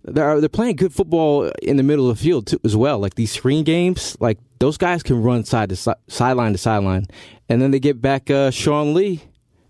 [0.03, 2.97] they're they're playing good football in the middle of the field too, as well.
[2.97, 7.05] Like these screen games, like those guys can run side to si- sideline to sideline,
[7.49, 9.21] and then they get back uh, Sean Lee,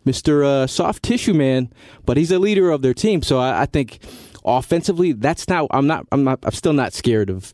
[0.05, 1.71] Mister uh, Soft Tissue Man,
[2.05, 3.21] but he's a leader of their team.
[3.21, 3.99] So I, I think
[4.45, 5.67] offensively, that's not.
[5.71, 6.05] I'm not.
[6.11, 6.39] I'm not.
[6.43, 7.53] I'm still not scared of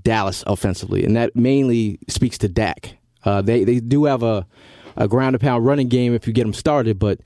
[0.00, 2.96] Dallas offensively, and that mainly speaks to Dak.
[3.24, 4.46] Uh, they they do have a
[4.96, 7.20] a ground and pound running game if you get them started, but.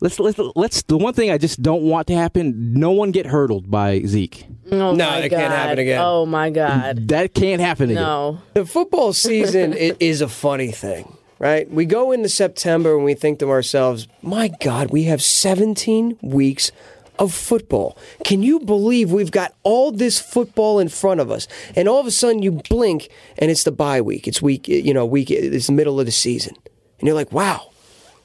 [0.00, 2.72] Let's, let's let's the one thing I just don't want to happen.
[2.72, 4.46] No one get hurdled by Zeke.
[4.70, 5.36] Oh No, my that God.
[5.40, 6.00] can't happen again.
[6.00, 7.08] Oh my God.
[7.08, 8.00] That can't happen again.
[8.04, 8.40] No.
[8.54, 11.70] The football season i- is a funny thing, right?
[11.70, 16.72] We go into September and we think to ourselves, my God, we have 17 weeks
[17.18, 17.96] of football.
[18.24, 21.48] Can you believe we've got all this football in front of us?
[21.74, 24.28] And all of a sudden you blink and it's the bye week.
[24.28, 26.54] It's week, you know, week, it's the middle of the season.
[26.98, 27.70] And you're like, wow,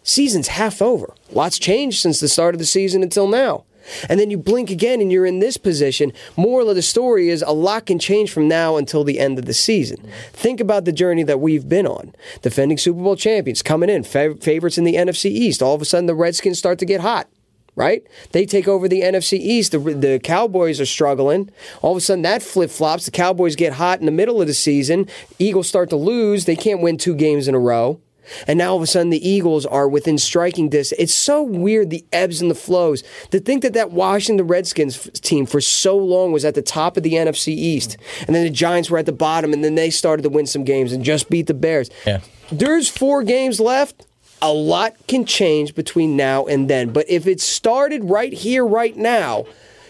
[0.04, 1.13] season's half over.
[1.32, 3.65] Lots changed since the start of the season until now.
[4.10, 6.12] And then you blink again and you're in this position.
[6.38, 9.46] Moral of the story is a lot can change from now until the end of
[9.46, 10.10] the season.
[10.32, 12.13] Think about the journey that we've been on.
[12.41, 15.62] Defending Super Bowl champions coming in, fav- favorites in the NFC East.
[15.62, 17.28] All of a sudden the Redskins start to get hot.
[17.76, 18.04] Right?
[18.34, 19.72] They take over the NFC East.
[19.72, 21.50] The, the Cowboys are struggling.
[21.82, 23.06] All of a sudden, that flip flops.
[23.06, 25.08] The Cowboys get hot in the middle of the season.
[25.39, 26.46] Eagles start to lose.
[26.46, 28.00] They can't win two games in a row.
[28.47, 30.99] And now all of a sudden the Eagles are within striking distance.
[30.99, 33.03] It's so weird the ebbs and the flows.
[33.31, 37.03] To think that that Washington Redskins team for so long was at the top of
[37.03, 40.23] the NFC East, and then the Giants were at the bottom, and then they started
[40.23, 41.89] to win some games and just beat the Bears.
[42.05, 42.21] Yeah.
[42.51, 44.05] There's four games left.
[44.41, 46.91] A lot can change between now and then.
[46.91, 49.45] But if it started right here, right now,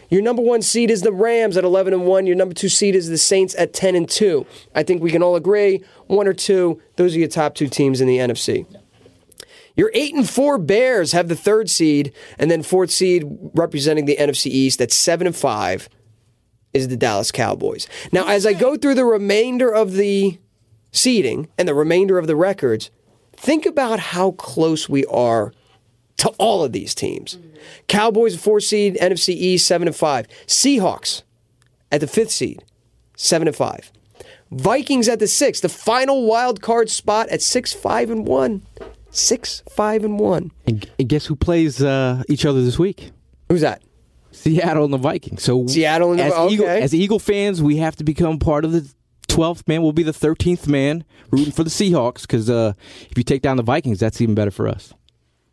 [0.10, 2.26] your number one seed is the Rams at 11 and 1.
[2.26, 4.46] Your number two seed is the Saints at 10 and 2.
[4.76, 8.02] I think we can all agree one or two, those are your top two teams
[8.02, 8.66] in the NFC.
[9.76, 13.24] Your 8 and 4 Bears have the third seed, and then fourth seed
[13.56, 15.90] representing the NFC East at 7 and 5
[16.74, 17.88] is the Dallas Cowboys.
[18.12, 20.40] Now, as I go through the remainder of the
[20.92, 22.92] seeding and the remainder of the records,
[23.36, 25.54] think about how close we are
[26.18, 27.38] to all of these teams.
[27.88, 30.28] Cowboys, four seed, NFC East, seven and five.
[30.48, 31.24] Seahawks
[31.92, 32.64] at the fifth seed,
[33.16, 33.92] seven and five.
[34.52, 38.62] Vikings at the sixth, the final wild card spot at six, five, and one.
[39.10, 40.52] Six, five, and one.
[40.66, 43.12] And, guess who plays uh, each other this week?
[43.50, 43.84] Who's that?
[44.32, 45.44] Seattle and the Vikings.
[45.44, 48.72] So Seattle and the- as Eagle, as Eagle fans, we have to become part of
[48.72, 48.92] the
[49.28, 49.84] 12th man.
[49.84, 52.74] We'll be the 13th man rooting for the Seahawks because uh,
[53.10, 54.94] if you take down the Vikings, that's even better for us.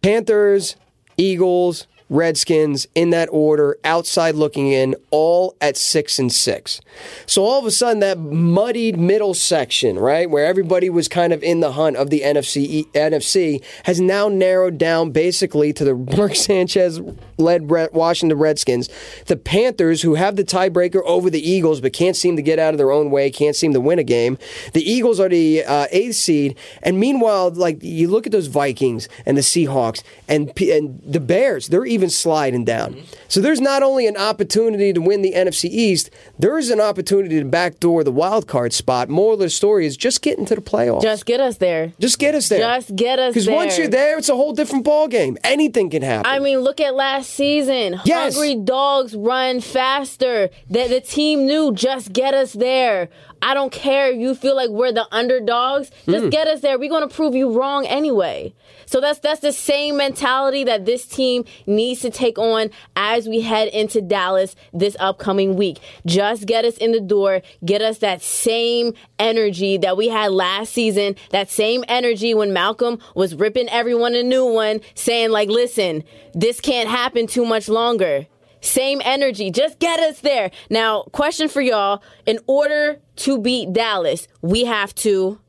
[0.03, 0.77] Panthers,
[1.17, 6.81] Eagles, Redskins in that order, outside looking in, all at six and six.
[7.25, 11.43] So all of a sudden, that muddied middle section, right, where everybody was kind of
[11.43, 16.35] in the hunt of the NFC, NFC has now narrowed down basically to the Mark
[16.35, 17.01] Sanchez
[17.41, 18.89] led Washington Redskins,
[19.27, 22.75] the Panthers, who have the tiebreaker over the Eagles but can't seem to get out
[22.75, 24.39] of their own way, can't seem to win a game.
[24.73, 29.09] The Eagles are the uh, eighth seed, and meanwhile, like you look at those Vikings
[29.27, 33.03] and the Seahawks and and the Bears, they're even sliding down.
[33.29, 37.39] So there's not only an opportunity to win the NFC East, there is an opportunity
[37.39, 39.09] to backdoor the wild card spot.
[39.09, 41.03] Moral of the story is just get into the playoffs.
[41.03, 41.93] Just get us there.
[41.99, 42.59] Just get us there.
[42.59, 43.45] Just get us there.
[43.45, 45.39] Because once you're there, it's a whole different ball game.
[45.45, 46.31] Anything can happen.
[46.31, 48.01] I mean, look at last season.
[48.05, 48.35] Yes.
[48.35, 50.51] Hungry dogs run faster.
[50.69, 53.09] The, the team knew just get us there.
[53.43, 55.91] I don't care if you feel like we're the underdogs.
[56.09, 56.31] Just Mm.
[56.31, 56.79] get us there.
[56.79, 58.53] We're going to prove you wrong anyway.
[58.87, 63.41] So that's that's the same mentality that this team needs to take on as we
[63.41, 65.79] head into Dallas this upcoming week.
[66.07, 70.73] Just get us in the door, get us that same energy that we had last
[70.73, 76.03] season, that same energy when Malcolm was ripping everyone a new one, saying like, "Listen,
[76.35, 78.27] this can't happen too much longer."
[78.61, 79.51] Same energy.
[79.51, 80.51] Just get us there.
[80.69, 82.03] Now, question for y'all.
[82.27, 85.41] In order to beat Dallas, we have to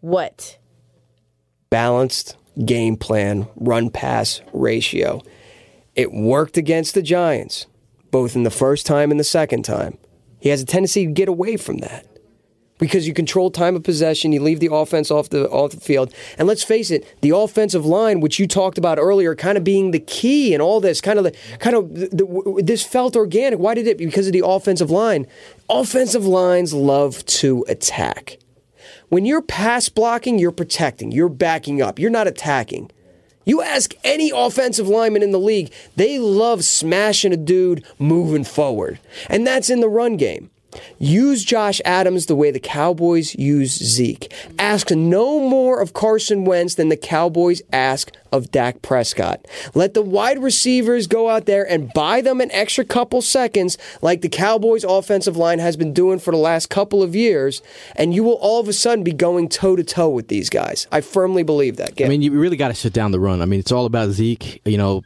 [0.00, 0.58] what?
[1.70, 5.22] Balanced game plan, run pass ratio.
[5.94, 7.66] It worked against the Giants,
[8.10, 9.98] both in the first time and the second time.
[10.40, 12.06] He has a tendency to get away from that
[12.78, 16.12] because you control time of possession, you leave the offense off the off the field.
[16.38, 19.90] And let's face it, the offensive line, which you talked about earlier, kind of being
[19.90, 23.58] the key in all this, kind of the kind of the, the, this felt organic.
[23.58, 23.98] Why did it?
[23.98, 25.26] Because of the offensive line.
[25.68, 28.38] Offensive lines love to attack.
[29.08, 32.90] When you're pass blocking, you're protecting, you're backing up, you're not attacking.
[33.44, 39.00] You ask any offensive lineman in the league, they love smashing a dude moving forward.
[39.30, 40.50] And that's in the run game.
[40.98, 44.32] Use Josh Adams the way the Cowboys use Zeke.
[44.58, 49.46] Ask no more of Carson Wentz than the Cowboys ask of Dak Prescott.
[49.74, 54.20] Let the wide receivers go out there and buy them an extra couple seconds, like
[54.20, 57.62] the Cowboys' offensive line has been doing for the last couple of years,
[57.96, 60.86] and you will all of a sudden be going toe to toe with these guys.
[60.92, 62.00] I firmly believe that.
[62.00, 63.40] I mean, you really got to shut down the run.
[63.40, 64.60] I mean, it's all about Zeke.
[64.66, 65.02] You know,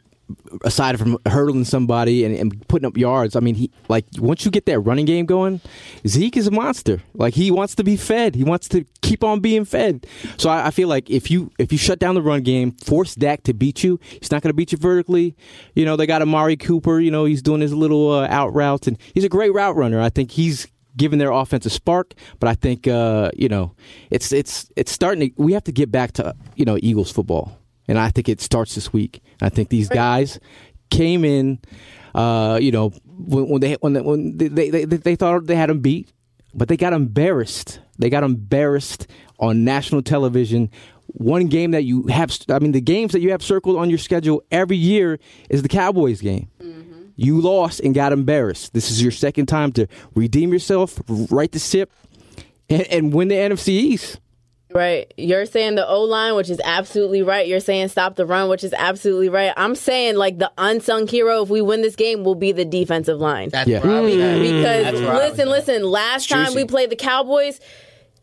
[0.63, 4.51] aside from hurdling somebody and, and, putting up yards, I mean, he like once you
[4.51, 5.61] get that running game going,
[6.07, 7.01] Zeke is a monster.
[7.13, 8.35] Like he wants to be fed.
[8.35, 10.05] He wants to keep on being fed.
[10.37, 13.15] So I, I feel like if you if you shut down the run game, force
[13.15, 15.35] Dak to beat you, he's not going to beat you vertically.
[15.75, 16.99] You know, they got Amari Cooper.
[16.99, 19.99] You know, he's doing his little uh, out routes, and he's a great route runner.
[19.99, 23.75] I think he's given their offense a spark, but I think uh, you know
[24.09, 25.41] it's it's it's starting to.
[25.41, 28.75] We have to get back to you know Eagles football and I think it starts
[28.75, 29.21] this week.
[29.41, 30.39] I think these guys
[30.89, 31.59] came in,
[32.15, 35.69] uh, you know, when, when they when, they, when they, they, they thought they had
[35.69, 36.11] them beat,
[36.53, 37.79] but they got embarrassed.
[37.99, 39.07] They got embarrassed
[39.39, 40.69] on national television.
[41.07, 43.99] One game that you have, I mean, the games that you have circled on your
[43.99, 45.19] schedule every year
[45.49, 46.49] is the Cowboys game.
[46.61, 47.03] Mm-hmm.
[47.15, 48.73] You lost and got embarrassed.
[48.73, 51.91] This is your second time to redeem yourself, right the ship,
[52.69, 54.19] and, and win the NFC East.
[54.73, 55.13] Right.
[55.17, 57.47] You're saying the O line, which is absolutely right.
[57.47, 59.53] You're saying stop the run, which is absolutely right.
[59.55, 63.19] I'm saying like the unsung hero if we win this game will be the defensive
[63.19, 63.49] line.
[63.49, 63.81] That's yeah.
[63.81, 64.41] Mm.
[64.41, 66.43] Because listen, listen, last Juicy.
[66.43, 67.59] time we played the Cowboys,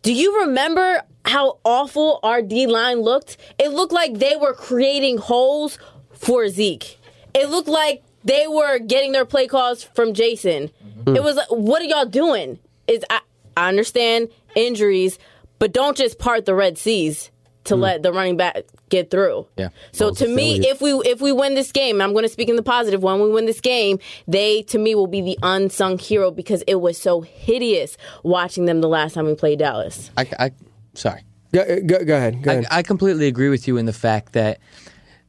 [0.03, 3.37] do you remember how awful our D line looked?
[3.59, 5.79] It looked like they were creating holes
[6.13, 6.99] for Zeke.
[7.35, 10.71] It looked like they were getting their play calls from Jason.
[10.85, 11.17] Mm-hmm.
[11.17, 12.59] It was like, what are y'all doing?
[12.87, 13.21] Is I,
[13.57, 15.19] I understand injuries,
[15.61, 17.31] but don't just part the Red Seas
[17.65, 17.81] to mm.
[17.81, 19.47] let the running back get through.
[19.57, 19.69] Yeah.
[19.93, 22.57] So to me, if we if we win this game, I'm going to speak in
[22.57, 23.03] the positive.
[23.03, 26.77] When we win this game, they to me will be the unsung hero because it
[26.77, 30.11] was so hideous watching them the last time we played Dallas.
[30.17, 30.51] I, I
[30.95, 31.23] sorry.
[31.53, 32.43] Go, go, go ahead.
[32.43, 32.67] Go ahead.
[32.71, 34.59] I, I completely agree with you in the fact that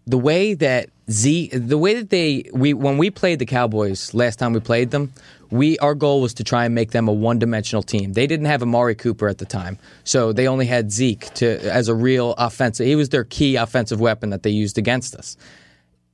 [0.07, 4.39] the way that Z, the way that they we when we played the Cowboys last
[4.39, 5.11] time we played them,
[5.51, 8.13] we our goal was to try and make them a one-dimensional team.
[8.13, 11.87] They didn't have Amari Cooper at the time, so they only had Zeke to as
[11.87, 12.87] a real offensive.
[12.87, 15.37] He was their key offensive weapon that they used against us.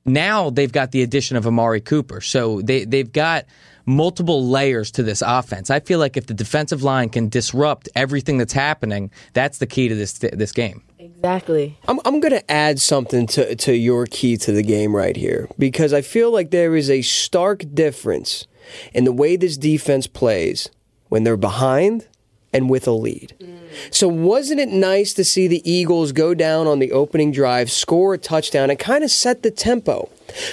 [0.06, 3.46] Now they've got the addition of Amari Cooper, so they they've got
[3.86, 5.70] multiple layers to this offense.
[5.70, 9.88] I feel like if the defensive line can disrupt everything that's happening, that's the key
[9.88, 10.84] to this this game.
[11.00, 11.78] Exactly.
[11.88, 15.48] I'm, I'm going to add something to, to your key to the game right here
[15.58, 18.46] because I feel like there is a stark difference
[18.94, 20.70] in the way this defense plays
[21.10, 22.08] when they're behind
[22.54, 23.34] and with a lead.
[23.40, 23.58] Mm.
[23.92, 28.14] So, wasn't it nice to see the Eagles go down on the opening drive, score
[28.14, 30.10] a touchdown, and kind of set the tempo?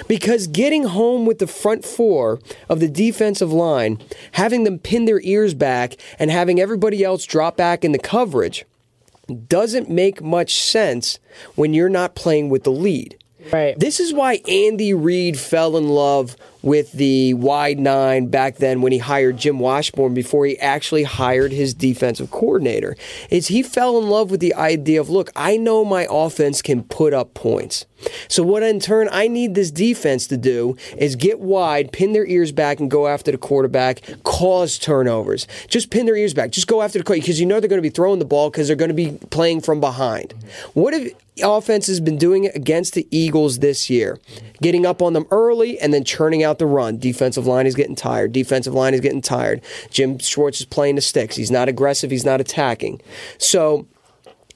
[0.06, 3.98] Because getting home with the front four of the defensive line,
[4.32, 8.64] having them pin their ears back, and having everybody else drop back in the coverage
[9.48, 11.18] doesn't make much sense
[11.54, 13.16] when you're not playing with the lead.
[13.52, 13.78] Right.
[13.78, 18.90] This is why Andy Reid fell in love with the wide nine back then when
[18.90, 22.96] he hired Jim Washburn before he actually hired his defensive coordinator.
[23.28, 26.82] Is he fell in love with the idea of look, I know my offense can
[26.82, 27.84] put up points.
[28.28, 32.26] So what in turn I need this defense to do is get wide, pin their
[32.26, 35.46] ears back and go after the quarterback, cause turnovers.
[35.68, 36.50] Just pin their ears back.
[36.50, 38.50] Just go after the quarterback because you know they're going to be throwing the ball
[38.50, 40.32] because they're going to be playing from behind.
[40.72, 44.18] What if offense has been doing it against the Eagles this year?
[44.62, 46.98] Getting up on them early and then churning out the run.
[46.98, 48.32] Defensive line is getting tired.
[48.32, 49.60] Defensive line is getting tired.
[49.90, 51.36] Jim Schwartz is playing the sticks.
[51.36, 52.10] He's not aggressive.
[52.10, 53.00] He's not attacking.
[53.38, 53.86] So,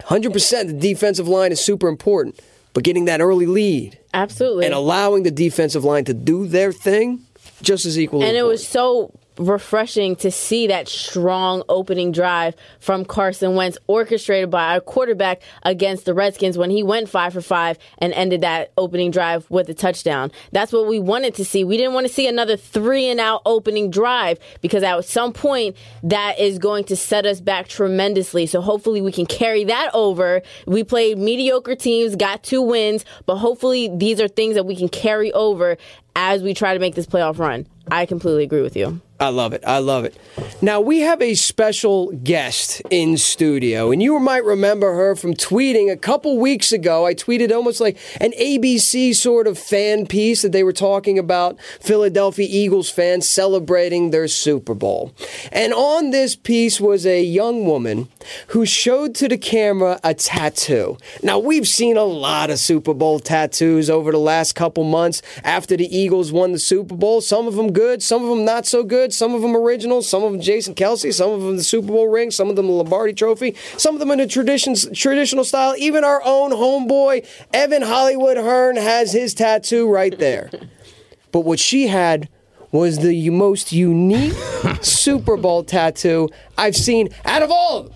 [0.01, 2.41] 100% the defensive line is super important.
[2.75, 3.99] But getting that early lead.
[4.15, 4.65] Absolutely.
[4.65, 7.25] And allowing the defensive line to do their thing
[7.63, 8.25] just as equally.
[8.25, 8.49] And important.
[8.49, 14.75] it was so refreshing to see that strong opening drive from Carson Wentz, orchestrated by
[14.75, 19.11] our quarterback against the Redskins when he went five for five and ended that opening
[19.11, 20.31] drive with a touchdown.
[20.53, 21.65] That's what we wanted to see.
[21.65, 25.77] We didn't want to see another three and out opening drive because at some point
[26.03, 28.47] that is going to set us back tremendously.
[28.47, 30.43] So hopefully we can carry that over.
[30.67, 34.89] We played mediocre teams, got two wins, but hopefully these are things that we can
[34.89, 35.77] carry over
[36.17, 37.67] as we try to make this playoff run.
[37.91, 39.01] I completely agree with you.
[39.21, 39.65] I love it.
[39.67, 40.17] I love it.
[40.63, 45.91] Now, we have a special guest in studio, and you might remember her from tweeting
[45.91, 47.05] a couple weeks ago.
[47.05, 51.61] I tweeted almost like an ABC sort of fan piece that they were talking about
[51.81, 55.13] Philadelphia Eagles fans celebrating their Super Bowl.
[55.51, 58.09] And on this piece was a young woman
[58.49, 60.97] who showed to the camera a tattoo.
[61.25, 65.77] Now, we've seen a lot of Super Bowl tattoos over the last couple months after
[65.77, 67.21] the Eagles won the Super Bowl.
[67.21, 70.23] Some of them good, some of them not so good, some of them original, some
[70.23, 72.73] of them Jason Kelce, some of them the Super Bowl ring, some of them the
[72.73, 75.75] Lombardi Trophy, some of them in a traditions, traditional style.
[75.79, 80.51] Even our own homeboy Evan Hollywood Hearn has his tattoo right there.
[81.33, 82.29] but what she had
[82.71, 84.33] was the most unique
[84.83, 87.95] Super Bowl tattoo I've seen out of all of them.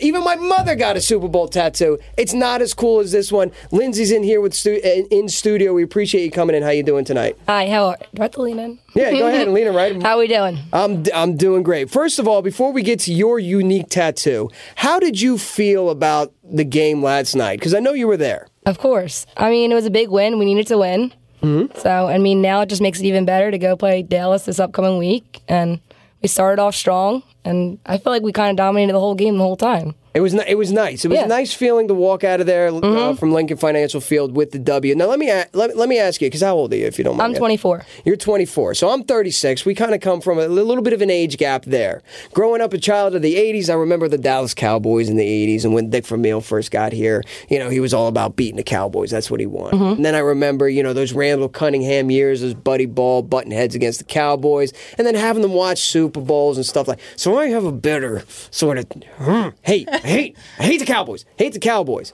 [0.00, 1.98] Even my mother got a Super Bowl tattoo.
[2.16, 3.50] It's not as cool as this one.
[3.70, 5.72] Lindsay's in here with stu- in in studio.
[5.72, 6.62] We appreciate you coming in.
[6.62, 7.36] How you doing tonight?
[7.48, 8.78] Hi, how are Do I have to lean in?
[8.94, 10.02] Yeah, go ahead and lean in right.
[10.02, 10.58] How we doing?
[10.72, 11.90] I'm I'm doing great.
[11.90, 16.32] First of all, before we get to your unique tattoo, how did you feel about
[16.44, 17.58] the game last night?
[17.58, 18.48] Because I know you were there.
[18.66, 19.26] Of course.
[19.36, 20.38] I mean, it was a big win.
[20.38, 21.12] We needed to win.
[21.42, 21.78] Mm-hmm.
[21.78, 24.58] So, I mean, now it just makes it even better to go play Dallas this
[24.60, 25.40] upcoming week.
[25.48, 25.80] And
[26.20, 29.36] we started off strong, and I feel like we kind of dominated the whole game
[29.38, 29.94] the whole time.
[30.12, 31.04] It was it was nice.
[31.04, 31.26] It was Yeah.
[31.26, 33.16] a nice feeling to walk out of there uh, Mhm.
[33.20, 34.92] from Lincoln Financial Field with the W.
[34.96, 36.98] Now let me a- let, let me ask you because how old are you if
[36.98, 37.26] you don't mind?
[37.26, 37.84] I'm me 24.
[38.04, 38.74] You're 24.
[38.74, 39.64] So I'm 36.
[39.64, 42.02] We kind of come from a little bit of an age gap there.
[42.32, 45.64] Growing up a child of the 80s, I remember the Dallas Cowboys in the 80s.
[45.64, 48.64] And when Dick Vermeil first got here, you know, he was all about beating the
[48.64, 49.12] Cowboys.
[49.12, 49.76] That's what he wanted.
[49.76, 49.92] Mm-hmm.
[49.92, 53.76] And then I remember, you know, those Randall Cunningham years, those Buddy Ball button heads
[53.76, 57.48] against the Cowboys, and then having them watch Super Bowls and stuff like So I
[57.48, 59.88] have a bitter sort of hmm, hate.
[59.88, 60.36] I hate.
[60.58, 61.24] I hate the Cowboys.
[61.36, 62.12] Hate the Cowboys.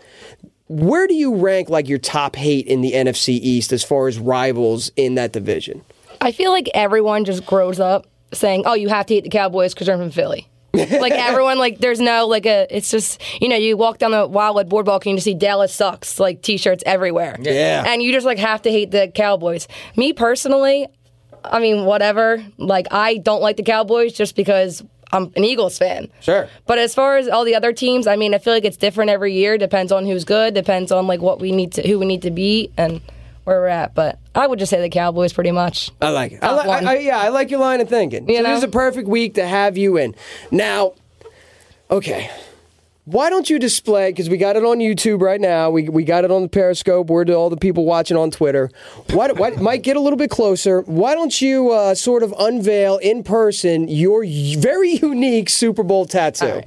[0.68, 4.18] Where do you rank like your top hate in the NFC East as far as
[4.18, 5.84] rivals in that division?
[6.20, 9.74] I feel like everyone just grows up saying, "Oh, you have to hate the Cowboys
[9.74, 12.66] because they're from Philly." like everyone, like there's no like a.
[12.70, 15.72] It's just you know you walk down the Wildwood Boardwalk and you just see Dallas
[15.72, 17.36] sucks like T-shirts everywhere.
[17.40, 17.84] Yeah.
[17.86, 19.68] and you just like have to hate the Cowboys.
[19.96, 20.86] Me personally,
[21.44, 22.44] I mean whatever.
[22.58, 24.82] Like I don't like the Cowboys just because
[25.12, 26.08] I'm an Eagles fan.
[26.20, 26.48] Sure.
[26.66, 29.10] But as far as all the other teams, I mean, I feel like it's different
[29.10, 29.56] every year.
[29.56, 30.54] Depends on who's good.
[30.54, 33.00] Depends on like what we need to, who we need to beat, and
[33.44, 33.94] where we're at.
[33.94, 35.92] But I would just say the Cowboys pretty much.
[36.02, 36.42] I like it.
[36.42, 36.92] I li- I.
[36.92, 38.28] I, yeah, I like your line of thinking.
[38.28, 38.48] You so know?
[38.50, 40.14] this is a perfect week to have you in.
[40.50, 40.94] Now,
[41.90, 42.30] okay.
[43.06, 44.10] Why don't you display?
[44.10, 45.70] Because we got it on YouTube right now.
[45.70, 47.06] We, we got it on the Periscope.
[47.06, 48.68] We're to all the people watching on Twitter.
[49.12, 50.80] Why, why might get a little bit closer?
[50.82, 54.24] Why don't you uh, sort of unveil in person your
[54.58, 56.62] very unique Super Bowl tattoo?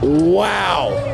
[0.00, 1.11] Wow.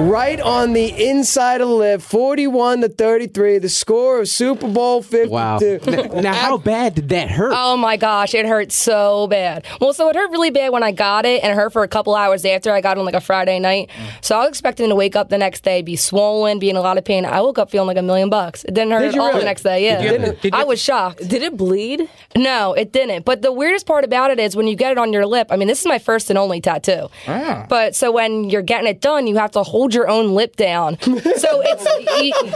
[0.00, 5.02] Right on the inside of the lip, 41 to 33, the score of Super Bowl
[5.02, 5.30] 52.
[5.30, 5.58] Wow.
[5.58, 7.52] now, now, how bad did that hurt?
[7.54, 9.66] Oh my gosh, it hurt so bad.
[9.78, 11.88] Well, so it hurt really bad when I got it, and it hurt for a
[11.88, 13.90] couple hours after I got it on like a Friday night.
[14.22, 16.80] So I was expecting to wake up the next day, be swollen, be in a
[16.80, 17.26] lot of pain.
[17.26, 18.64] I woke up feeling like a million bucks.
[18.64, 19.40] It didn't hurt Did at all really?
[19.40, 19.84] the next day.
[19.84, 21.28] Yeah, Did you did you I was shocked.
[21.28, 22.08] Did it bleed?
[22.34, 23.26] No, it didn't.
[23.26, 25.48] But the weirdest part about it is when you get it on your lip.
[25.50, 27.08] I mean, this is my first and only tattoo.
[27.28, 27.66] Ah.
[27.68, 30.98] But so when you're getting it done, you have to hold your own lip down.
[31.00, 31.84] so it's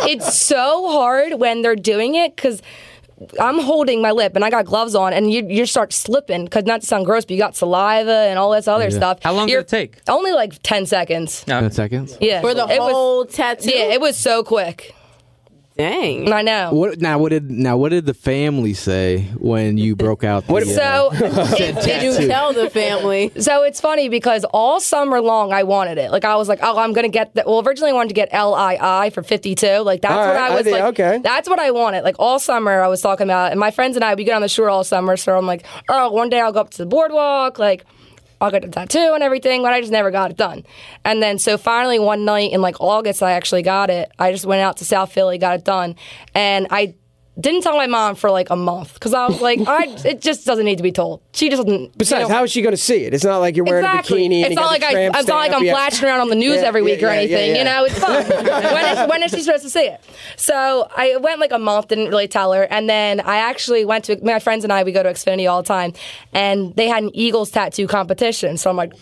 [0.07, 2.63] it's so hard when they're doing it because.
[3.41, 6.65] I'm holding my lip and I got gloves on, and you you start slipping because
[6.65, 9.21] not to sound gross, but you got saliva and all this other stuff.
[9.23, 9.99] How long did You're- it take?
[10.09, 11.45] Only like ten seconds.
[11.47, 11.61] No.
[11.61, 12.19] Ten seconds.
[12.21, 13.71] Yeah, For the It was- whole tattoo?
[13.71, 14.97] Yeah, it was so quick.
[15.77, 16.33] Dang.
[16.33, 16.73] I know.
[16.73, 17.19] What now?
[17.19, 17.77] What did now?
[17.77, 20.47] What did the family say when you broke out?
[20.47, 23.33] The, uh, So it- Did you tell the family?
[23.41, 26.13] So it's funny because all summer long I wanted it.
[26.13, 27.47] Like I was like, oh, I'm gonna get that.
[27.47, 29.79] Well, originally I wanted to get LII for 52.
[29.81, 30.85] Like that's All what right, I I was think- like.
[31.01, 31.19] okay.
[31.19, 32.05] That's what I wanted.
[32.05, 34.43] Like all summer I was talking about, and my friends and I we get on
[34.43, 35.17] the shore all summer.
[35.17, 37.85] So I'm like, oh, one day I'll go up to the boardwalk, like.
[38.45, 40.65] I'll get a tattoo and everything, but I just never got it done.
[41.05, 44.13] And then, so finally, one night in like August, I actually got it.
[44.19, 45.97] I just went out to South Philly, got it done,
[46.35, 46.95] and I
[47.41, 50.47] didn't tell my mom for like a month because I was like, I it just
[50.47, 51.21] doesn't need to be told.
[51.33, 51.97] She just doesn't.
[51.99, 53.13] Besides, you know- how is she going to see it?
[53.13, 54.25] It's not like you're wearing Exactly.
[54.25, 54.43] a bikini.
[54.45, 55.07] and It's not like I.
[55.19, 55.73] It's not like I'm yeah.
[55.73, 57.51] flashing around on the news Yeah, every yeah, week or yeah, yeah, anything.
[57.51, 57.59] yeah.
[57.59, 58.25] You know, it's fun.
[58.73, 60.01] when, is, when is she supposed to see it?
[60.37, 64.05] So I went like a month, didn't really tell her, and then I actually went
[64.05, 64.85] to my friends and I.
[64.85, 65.93] We go to Xfinity all the time,
[66.33, 68.57] and they had an Eagles tattoo competition.
[68.59, 68.93] So I'm like.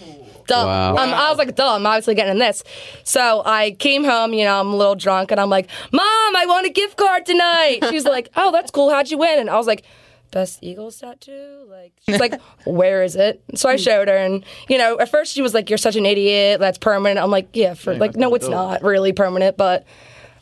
[0.47, 0.66] Dumb.
[0.66, 0.97] Wow.
[0.97, 2.62] Um, I was like, duh, I'm obviously getting in this.
[3.05, 6.03] So I came home, you know, I'm a little drunk, and I'm like, Mom,
[6.36, 7.78] I want a gift card tonight.
[7.90, 8.90] She's like, Oh, that's cool.
[8.90, 9.38] How'd you win?
[9.38, 9.84] And I was like,
[10.30, 11.66] Best Eagles tattoo?
[11.68, 13.43] Like, she's like, Where is it?
[13.55, 16.07] So I showed her, and, you know, at first she was like, You're such an
[16.07, 16.59] idiot.
[16.61, 17.20] That's permanent.
[17.20, 19.84] I'm like, Yeah, for like, no, it's not really permanent, but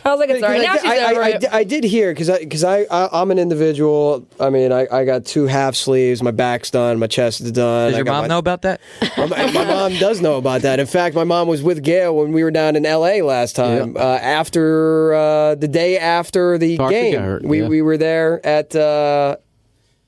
[0.04, 0.62] I was like, It's all right.
[0.62, 1.44] Now Because she's I, over I, I, it.
[1.52, 4.26] I, I did hear because I because I, I I'm an individual.
[4.38, 6.22] I mean, I, I got two half sleeves.
[6.22, 6.98] My back's done.
[6.98, 7.88] My chest is done.
[7.88, 8.80] Does I your got mom my- know about that?
[9.16, 10.80] My, my mom does know about that.
[10.80, 13.22] In fact, my mom was with Gail when we were down in L.A.
[13.22, 13.96] last time.
[13.96, 17.68] Uh, after uh, the day after the Tarka game, got hurt, we yeah.
[17.68, 19.36] we were there at uh,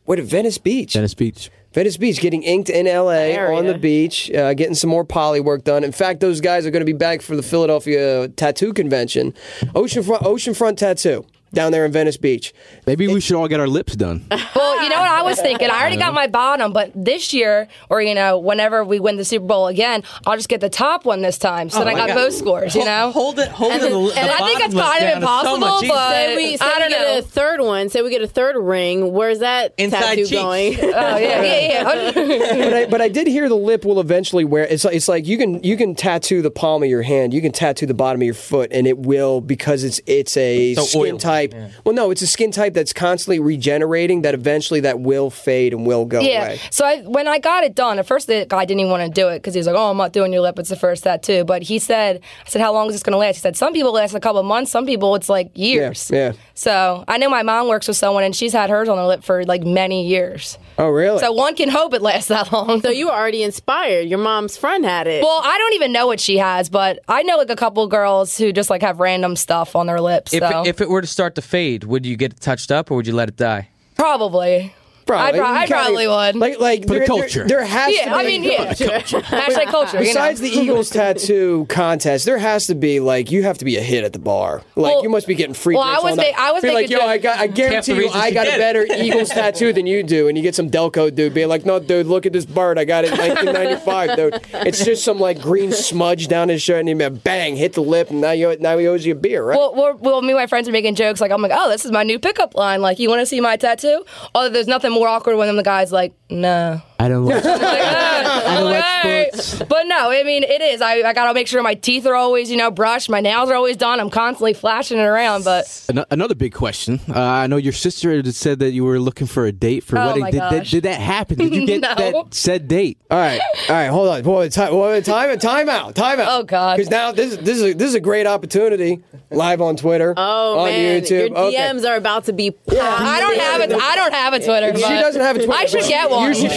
[0.04, 0.94] what at Venice Beach.
[0.94, 1.50] Venice Beach.
[1.72, 5.64] Venice Beach, getting inked in LA on the beach, uh, getting some more poly work
[5.64, 5.84] done.
[5.84, 9.32] In fact, those guys are going to be back for the Philadelphia Tattoo Convention,
[9.74, 12.52] Oceanfront, Oceanfront Tattoo down there in Venice Beach.
[12.86, 14.24] Maybe we should all get our lips done.
[14.54, 15.70] Well, you know what I was thinking?
[15.70, 19.24] I already got my bottom, but this year, or you know, whenever we win the
[19.24, 21.70] Super Bowl again, I'll just get the top one this time.
[21.70, 22.14] So then I oh, got God.
[22.16, 22.74] both scores.
[22.74, 23.84] You know, Hold it, hold And it.
[23.84, 26.10] the- the, and the I think bottom it's kind of down is so impossible, but
[26.12, 27.18] Say we, say I don't get know.
[27.18, 27.88] a third one.
[27.88, 29.12] Say we get a third ring.
[29.12, 30.30] Where's that Inside tattoo cheeks.
[30.30, 30.74] going?
[30.82, 32.64] Oh yeah, yeah, yeah.
[32.64, 34.64] but I, but I did hear the lip will eventually wear.
[34.64, 37.40] It's like, it's like you can you can tattoo the palm of your hand, you
[37.40, 40.82] can tattoo the bottom of your foot, and it will because it's it's a So
[40.82, 41.18] skin oily,
[41.48, 41.72] type.
[41.84, 44.22] Well, no, it's a skin type that's constantly regenerating.
[44.22, 46.44] That eventually that will fade and will go Yeah.
[46.46, 46.60] away.
[46.70, 49.20] So I, when I got it done, at first the guy didn't even want to
[49.20, 50.58] do it because he was like, "Oh, I'm not doing your lip.
[50.58, 53.18] It's the first tattoo." But he said, "I said, how long is this going to
[53.18, 54.70] last?" He said, "Some people last a couple of months.
[54.70, 56.32] Some people it's like years." yeah.
[56.54, 59.24] So I know my mom works with someone, and she's had hers on her lip
[59.24, 60.58] for like many years.
[60.78, 61.18] Oh, really?
[61.18, 62.80] So one can hope it lasts that long.
[62.82, 64.08] so you were already inspired.
[64.08, 65.22] Your mom's friend had it.
[65.22, 68.36] Well, I don't even know what she has, but I know like a couple girls
[68.38, 70.32] who just like have random stuff on their lips.
[70.32, 72.70] If, so it, if it were to start to fade, would you get it touched
[72.70, 73.68] up or would you let it die?
[73.94, 74.74] probably,
[75.06, 75.40] Probably.
[75.40, 76.36] I, pro- I You probably would.
[76.36, 77.44] Like like For the there, there- culture.
[77.46, 78.10] There, has to be.
[78.10, 78.72] I mean, yeah.
[78.72, 79.98] Hashtag culture.
[79.98, 80.10] you know?
[80.10, 83.80] Besides the Eagles tattoo contest, there has to be like you have to be a
[83.82, 84.62] hit at the bar.
[84.76, 85.74] Like Well- you must be getting free.
[85.74, 86.34] well, I was all night.
[86.36, 88.82] ma- I was Be like, yo, I got, I guarantee you, I got a better
[88.82, 88.90] it.
[89.04, 92.06] Eagles tattoo than you do, and you get some Delco dude being like, no, dude,
[92.06, 94.66] look at this bird, I got it in 1995, dude.
[94.66, 98.10] It's just some like green smudge down his shirt, and he bang hit the lip,
[98.10, 99.58] and now you now he owes you a beer, right?
[99.58, 101.68] Well, well, well, me and my friends are making jokes like, oh I'm like, oh,
[101.70, 102.80] this is my new pickup line.
[102.80, 104.04] Like, you want to see my tattoo?
[104.34, 106.80] Oh, there's nothing more awkward when the guy's like, no.
[107.04, 107.42] I don't like.
[107.44, 108.42] Like, ah.
[108.46, 109.62] I'm don't like, like "All right." sports.
[109.68, 110.80] But no, I mean, it is.
[110.80, 113.08] I, I got to make sure my teeth are always, you know, brushed.
[113.10, 113.98] My nails are always done.
[114.00, 115.44] I'm constantly flashing it around.
[115.44, 117.00] But Ano- Another big question.
[117.08, 120.06] Uh, I know your sister said that you were looking for a date for Oh,
[120.08, 120.22] wedding.
[120.22, 120.70] my Did, that, gosh.
[120.70, 121.38] did that happen?
[121.38, 121.94] Did you get No.
[121.96, 122.98] that said date?
[123.10, 124.22] All right, all right, hold on.
[124.22, 126.28] Boy, time, whoa, time, time out, time out.
[126.28, 126.76] Oh, God.
[126.76, 129.02] Because now this is this is a, this is a great opportunity.
[129.30, 130.12] Live on Twitter.
[130.16, 131.30] oh on man, YouTube.
[131.30, 131.56] your Okay.
[131.56, 132.54] DMs are about to be.
[132.70, 133.72] I don't have it.
[133.72, 134.74] I don't have a Twitter.
[134.76, 135.58] She but doesn't have a Twitter.
[135.58, 136.28] I should get one.
[136.28, 136.50] You should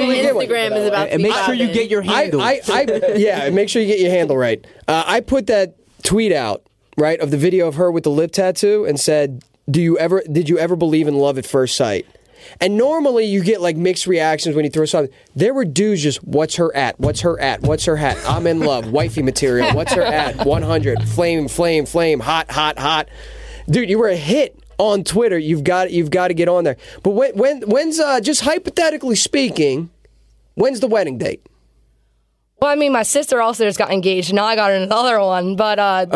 [0.00, 0.46] absolutely Your get one.
[0.46, 2.40] Instagram is about And make sure you get your I, handle.
[2.40, 4.64] I, I, yeah, make sure you get your handle right.
[4.88, 6.66] Uh, I put that tweet out,
[6.96, 10.22] right, of the video of her with the lip tattoo and said, "Do you ever?
[10.30, 12.06] Did you ever believe in love at first sight?"
[12.60, 15.14] And normally you get like mixed reactions when you throw something.
[15.36, 16.98] There were dudes just, "What's her at?
[16.98, 17.62] What's her at?
[17.62, 18.18] What's her hat?
[18.26, 18.90] I'm in love.
[18.90, 19.74] Wifey material.
[19.74, 20.44] What's her at?
[20.44, 21.08] 100.
[21.08, 22.20] Flame, flame, flame.
[22.20, 23.08] Hot, hot, hot."
[23.70, 25.38] Dude, you were a hit on Twitter.
[25.38, 26.76] You've got you've got to get on there.
[27.02, 29.90] But when when when's uh, just hypothetically speaking,
[30.54, 31.46] when's the wedding date?
[32.60, 34.32] Well, I mean, my sister also just got engaged.
[34.32, 35.56] Now I got another one.
[35.56, 36.06] But uh,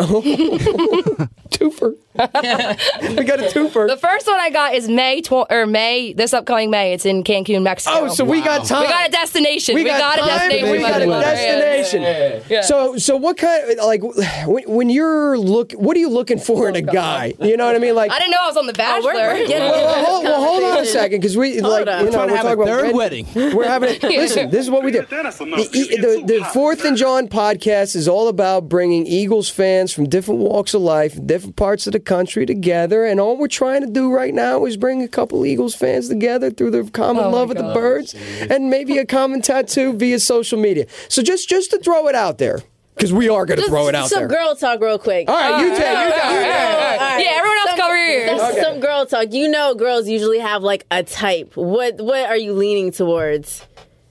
[1.49, 1.95] twofer.
[3.17, 3.87] we got a twofer.
[3.87, 6.93] the first one I got is May tw- or May this upcoming May.
[6.93, 7.95] It's in Cancun, Mexico.
[8.01, 8.81] Oh, so we got time.
[8.81, 9.75] we got a destination.
[9.75, 10.71] We, got, a time, destination.
[10.71, 11.19] We got a Yeah.
[11.21, 12.43] destination.
[12.49, 12.61] Yeah.
[12.61, 14.01] So, so what kind of like
[14.47, 15.71] when, when you're look?
[15.73, 17.33] What are you looking for in a guy?
[17.39, 17.95] You know what I mean?
[17.95, 19.33] Like, I didn't know I was on The Oh, we're- Bachelor.
[19.33, 21.99] we're well, well, hold, well, hold on a second, because we like on.
[21.99, 23.27] you know Trying to we're talking about third wed- wedding.
[23.35, 24.03] We're having it.
[24.17, 25.01] Listen, this is what we do.
[25.01, 30.41] The, the, the Fourth and John podcast is all about bringing Eagles fans from different
[30.41, 34.11] walks of life, different parts of the country together, and all we're trying to do
[34.11, 37.57] right now is bring a couple Eagles fans together through their common Oh, love of
[37.57, 37.75] the gosh.
[37.75, 38.15] birds
[38.49, 40.85] and maybe a common tattoo via social media.
[41.09, 42.61] So just just to throw it out there,
[42.95, 44.27] because we are going to throw it out some there.
[44.29, 45.29] girl talk real quick.
[45.29, 46.49] all right, you take, you got it.
[46.49, 47.23] All right.
[47.23, 48.39] Yeah, everyone else Some- cover your ears.
[48.41, 49.33] Some, some girl talk.
[49.33, 51.55] You know, girls usually have like a type.
[51.55, 53.65] What What are you leaning towards?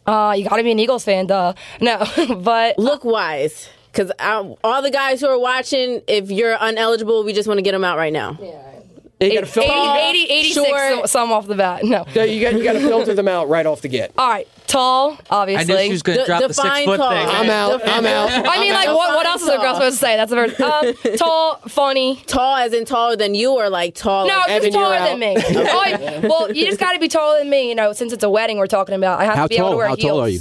[0.07, 1.53] Uh, you got to be an Eagles fan, duh.
[1.81, 1.99] No,
[2.39, 4.13] but Look wise, because
[4.65, 7.85] all the guys who are watching, if you're uneligible, we just want to get them
[7.85, 8.37] out right now.
[8.41, 8.63] Yeah.
[9.19, 9.71] You got to filter.
[9.73, 11.09] 80, 80 86 Short.
[11.09, 11.85] some off the bat.
[11.85, 12.05] No.
[12.13, 14.13] Yeah, you got you got to filter them out right off the get.
[14.19, 15.33] All right, tall, obviously.
[15.33, 15.75] I obviously.
[15.77, 17.11] knew she was going to D- drop the six define foot tall.
[17.13, 17.27] thing.
[17.27, 17.81] I'm out.
[17.89, 18.31] I'm out.
[18.47, 20.17] I mean, like, what, what else is a girl supposed to say?
[20.17, 20.61] That's the first.
[20.61, 22.17] Um, tall, funny.
[22.27, 24.29] Tall as in taller than you, or like tall?
[24.29, 25.35] No, like, just taller than me.
[25.49, 27.71] Oh, I- well, you just got to be taller than me.
[27.71, 29.71] You know, since it's a wedding we're talking about, I have How to be able
[29.71, 30.11] to wear How heels.
[30.11, 30.41] tall are you?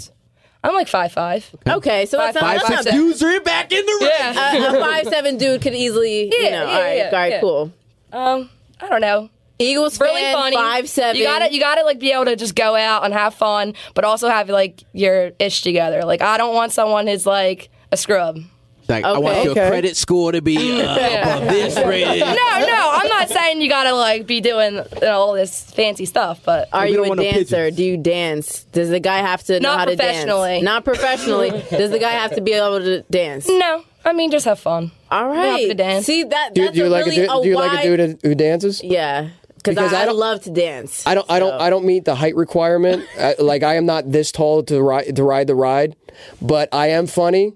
[0.65, 1.49] I'm like five five.
[1.67, 2.93] okay, so that's not, Five, that's five, not bad.
[2.93, 4.09] Dudes are back in the ring.
[4.11, 4.71] Yeah.
[4.73, 6.65] A, a five seven dude could easily, you Yeah, know.
[6.65, 7.39] yeah, all right, yeah, all right, yeah.
[7.39, 7.73] cool.
[8.11, 8.49] Um,
[8.81, 9.29] I don't know.
[9.57, 10.55] Eagles Really fan, funny.
[10.55, 11.15] five seven.
[11.17, 13.33] You got to You got to like be able to just go out and have
[13.35, 16.03] fun, but also have like your ish together.
[16.03, 18.39] Like I don't want someone who's like a scrub.
[18.87, 19.43] Like, I want Okay.
[19.43, 19.67] your Okay.
[19.69, 20.83] credit score to be uh,
[21.21, 22.19] above this rated.
[22.19, 26.05] No, no, I'm not saying you gotta like be doing you know, all this fancy
[26.05, 27.55] stuff, but Are We you don't a want no dancer?
[27.55, 27.77] pigeons.
[27.77, 28.63] Do you dance?
[28.65, 30.01] Does the guy have to know Not how to dance?
[30.23, 30.61] professionally.
[30.61, 31.49] Not professionally.
[31.71, 33.47] Does the guy have to be able to dance?
[33.49, 34.91] no, I mean just have fun.
[35.11, 35.67] All have right.
[35.67, 36.05] to dance.
[36.05, 36.53] See that?
[36.53, 38.19] Do, That's do you a like really a, du- do you like a wide- dude
[38.21, 38.83] who dances?
[38.83, 41.07] Yeah, Because because I I, I don't- love to dance.
[41.07, 41.25] I don't.
[41.31, 41.53] I don't.
[41.59, 43.03] I don't meet the height requirement.
[43.17, 45.95] uh, like I am not this tall to ride to ride the ride,
[46.39, 47.53] but I am funny.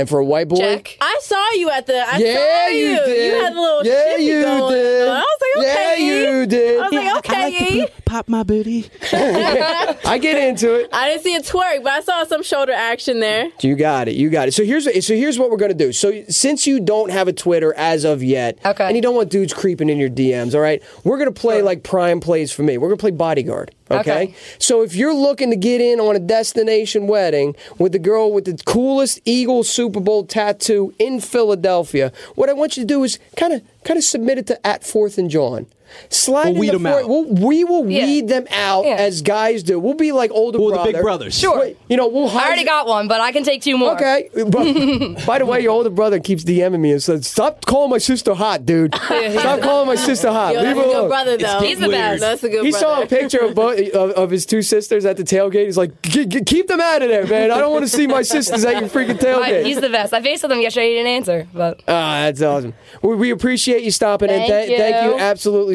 [0.00, 0.96] And for a white boy, Check.
[1.02, 1.92] I saw you at the.
[1.92, 2.96] I yeah, saw you you.
[3.04, 3.34] did.
[3.34, 4.72] You had a little yeah, you going.
[4.72, 5.08] did.
[5.08, 6.06] I was like, okay.
[6.06, 6.80] Yeah, you did.
[6.80, 7.88] I was like, okay.
[8.10, 8.90] Pop my booty.
[9.12, 10.88] I get into it.
[10.92, 13.50] I didn't see a twerk, but I saw some shoulder action there.
[13.60, 14.16] You got it.
[14.16, 14.52] You got it.
[14.52, 15.92] So here's so here's what we're gonna do.
[15.92, 18.84] So since you don't have a Twitter as of yet, Okay.
[18.84, 21.84] and you don't want dudes creeping in your DMs, all right, we're gonna play like
[21.84, 22.78] prime plays for me.
[22.78, 23.70] We're gonna play bodyguard.
[23.92, 24.00] Okay?
[24.00, 24.34] Okay.
[24.58, 28.44] So if you're looking to get in on a destination wedding with the girl with
[28.44, 33.20] the coolest Eagles Super Bowl tattoo in Philadelphia, what I want you to do is
[33.36, 35.66] kind of kind of submit it to at Fourth and John.
[36.08, 37.08] Slide We'll in weed the 'em fourth- out.
[37.08, 38.04] We'll, we will Yeah.
[38.06, 38.94] weed them out Yeah.
[38.96, 39.78] as guys do.
[39.78, 41.38] We'll be like older We're the big brothers.
[41.38, 41.58] Sure.
[41.60, 43.92] Wait, You know, we'll I already you- got one, but I can take two more.
[43.94, 44.28] Okay.
[44.34, 47.98] But, by the way, your older brother keeps DMing me and says, "Stop calling my
[47.98, 48.94] sister hot, dude.
[49.04, 50.54] Stop calling my sister hot.
[50.54, 51.60] Yo, Leave that's her a good alone." brother, though.
[51.60, 52.20] He's the best.
[52.20, 52.84] That's a good He brother.
[52.86, 55.66] saw a picture of, both, of of his two sisters at the tailgate.
[55.66, 57.50] He's like, "G- g- "Keep them out of there, man.
[57.50, 60.12] I don't want to see my sisters at your freaking tailgate." he's the best.
[60.12, 60.88] I faced with him yesterday.
[60.90, 62.74] He didn't answer, but Ah, that's awesome.
[63.02, 65.18] We, we appreciate you stopping and Thank th- thank you you.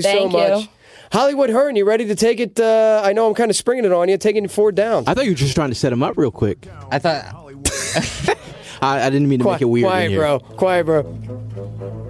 [0.05, 0.63] Absolutely so Thank much.
[0.63, 0.69] you.
[1.11, 2.59] Hollywood Hearn, you ready to take it?
[2.59, 5.03] Uh, I know I'm kind of springing it on you, taking it four down.
[5.07, 6.67] I thought you were just trying to set him up real quick.
[6.91, 7.25] I thought,
[8.81, 9.85] I, I didn't mean to quiet, make it weird.
[9.85, 10.19] in quiet, here.
[10.19, 10.39] bro.
[10.39, 11.03] Quiet, bro.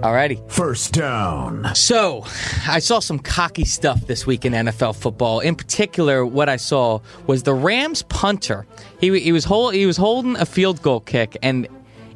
[0.02, 0.50] alrighty.
[0.50, 1.72] First down.
[1.74, 2.24] So,
[2.66, 5.40] I saw some cocky stuff this week in NFL football.
[5.40, 8.66] In particular, what I saw was the Rams punter.
[9.00, 11.68] He, he was hold, he was holding a field goal kick, and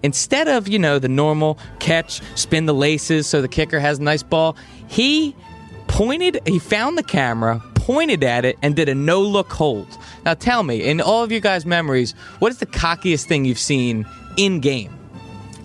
[0.02, 4.02] instead of you know the normal catch, spin the laces so the kicker has a
[4.02, 4.56] nice ball,
[4.88, 5.36] he
[6.00, 6.40] pointed.
[6.46, 9.86] He found the camera, pointed at it, and did a no look hold.
[10.24, 13.58] Now, tell me, in all of you guys' memories, what is the cockiest thing you've
[13.58, 14.06] seen
[14.38, 14.96] in game?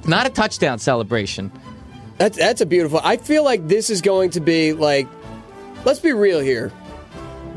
[0.06, 1.54] Not a touchdown celebration.
[2.18, 3.00] That's that's a beautiful.
[3.02, 5.08] I feel like this is going to be like,
[5.86, 6.70] let's be real here.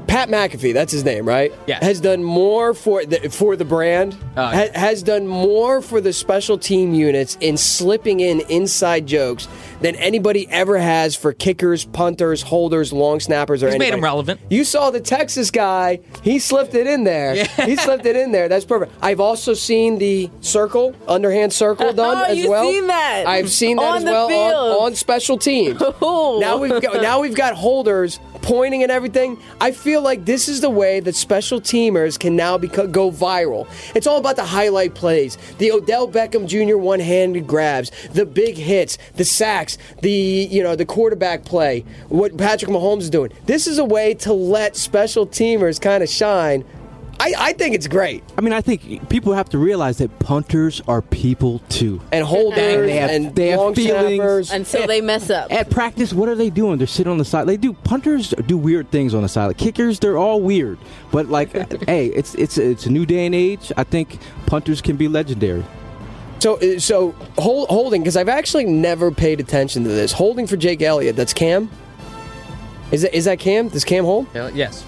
[0.08, 1.52] Pat McAfee, that's his name, right?
[1.66, 1.84] Yeah.
[1.84, 4.16] Has done more for the, for the brand.
[4.36, 9.46] Oh, ha- has done more for the special team units in slipping in inside jokes
[9.82, 13.98] than anybody ever has for kickers, punters, holders, long snappers, or He's made anybody.
[13.98, 14.40] him relevant.
[14.50, 17.34] You saw the Texas guy; he slipped it in there.
[17.36, 17.66] Yeah.
[17.66, 18.48] He slipped it in there.
[18.48, 18.92] That's perfect.
[19.02, 22.64] I've also seen the circle, underhand circle oh, done Oh, as you've well.
[22.64, 23.24] seen that.
[23.26, 25.80] I've seen that On as well on, on special teams.
[26.02, 26.40] Ooh.
[26.40, 28.18] Now we've got now we've got holders
[28.48, 29.38] pointing and everything.
[29.60, 33.68] I feel like this is the way that special teamers can now go viral.
[33.94, 36.78] It's all about the highlight plays, the Odell Beckham Jr.
[36.78, 42.70] one-handed grabs, the big hits, the sacks, the you know the quarterback play, what Patrick
[42.70, 43.30] Mahomes is doing.
[43.44, 46.64] This is a way to let special teamers kind of shine.
[47.20, 48.22] I, I think it's great.
[48.38, 52.00] I mean, I think people have to realize that punters are people too.
[52.12, 54.14] And holders And they have- and they have long feelings.
[54.16, 54.50] snappers.
[54.52, 55.52] until they mess up.
[55.52, 56.78] At practice, what are they doing?
[56.78, 57.48] They're sitting on the side.
[57.48, 59.46] They do punters do weird things on the side.
[59.46, 60.78] Like kickers, they're all weird.
[61.10, 61.50] But like,
[61.88, 63.72] hey, it's it's it's a new day and age.
[63.76, 65.64] I think punters can be legendary.
[66.38, 70.12] So, uh, so hold, holding because I've actually never paid attention to this.
[70.12, 71.16] Holding for Jake Elliott.
[71.16, 71.68] That's Cam.
[72.92, 73.68] Is that is that Cam?
[73.68, 74.28] Does Cam hold?
[74.54, 74.84] Yes.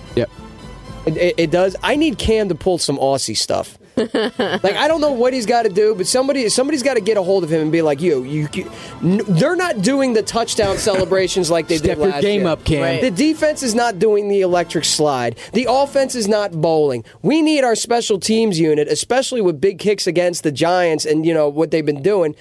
[1.07, 1.17] Yep.
[1.17, 1.77] It, it, it does.
[1.83, 3.79] I need Cam to pull some Aussie stuff.
[3.97, 7.19] like I don't know what he's got to do, but somebody somebody's got to get
[7.19, 8.71] a hold of him and be like, "You, you." you
[9.03, 12.49] n- they're not doing the touchdown celebrations like they Step did your last game year.
[12.51, 12.83] up, Cam.
[12.83, 13.01] Right.
[13.03, 15.39] The defense is not doing the electric slide.
[15.53, 17.05] The offense is not bowling.
[17.21, 21.35] We need our special teams unit, especially with big kicks against the Giants and you
[21.35, 22.35] know what they've been doing.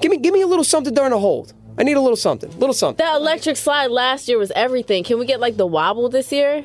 [0.00, 1.52] Give me give me a little something during a hold.
[1.78, 2.50] I need a little something.
[2.58, 3.04] Little something.
[3.04, 5.04] That electric slide last year was everything.
[5.04, 6.64] Can we get like the wobble this year?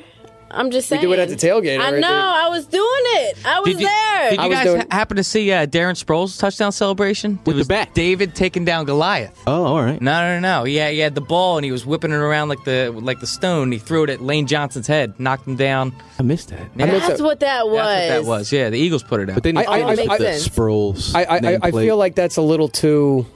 [0.54, 1.02] I'm just We saying.
[1.02, 2.08] do it at the tailgate I every know.
[2.08, 2.12] day.
[2.14, 3.38] I was doing it.
[3.46, 4.30] I was Did you, there.
[4.30, 7.38] did you was guys doing- happen to see uh, Darren Sproles' touchdown celebration?
[7.44, 7.94] With it was the bat.
[7.94, 9.36] David taking down Goliath.
[9.46, 10.00] Oh, all right.
[10.00, 10.64] No, no, no.
[10.64, 13.26] Yeah, he had the ball and he was whipping it around like the like the
[13.26, 13.72] stone.
[13.72, 15.92] He threw it at Lane Johnson's head, knocked him down.
[16.18, 16.60] I missed that.
[16.76, 17.24] Yeah, missed That's it.
[17.24, 17.76] what that was.
[17.76, 18.52] That's what that was.
[18.52, 19.34] Yeah, the Eagles put it out.
[19.36, 21.14] But then I- I- finished I- with the I- Sproles.
[21.14, 23.26] I I, I, I feel like that's a little too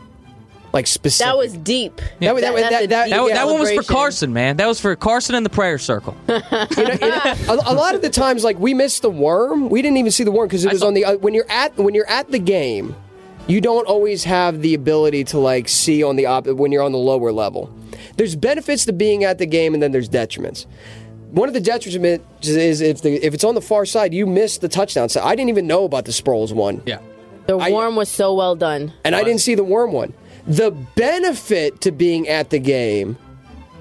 [0.73, 1.27] like specific.
[1.31, 2.01] That was deep.
[2.21, 3.83] That was- that was- that- that- deep that, yeah, that one was for.
[3.83, 4.57] Carson, man.
[4.57, 6.15] That was for Carson and the prayer circle.
[6.29, 9.69] You know, you know, a, a lot of the times, like we missed the worm.
[9.71, 11.51] We didn't even see the worm because it was saw- on the uh, when you're
[11.51, 12.95] at when you're at the game.
[13.49, 16.91] You don't always have the ability to like see on the op when you're on
[16.93, 17.73] the lower level.
[18.17, 20.67] There's benefits to being at the game, and then there's detriments.
[21.31, 24.59] One of the detriments is if the if it's on the far side, you miss
[24.59, 25.09] the touchdown.
[25.09, 26.83] So I didn't even know about the Sproles one.
[26.87, 26.99] Yeah.
[27.47, 28.93] The I- worm was so well done.
[29.05, 30.13] and I didn't see the worm one.
[30.47, 33.17] The benefit to being at the game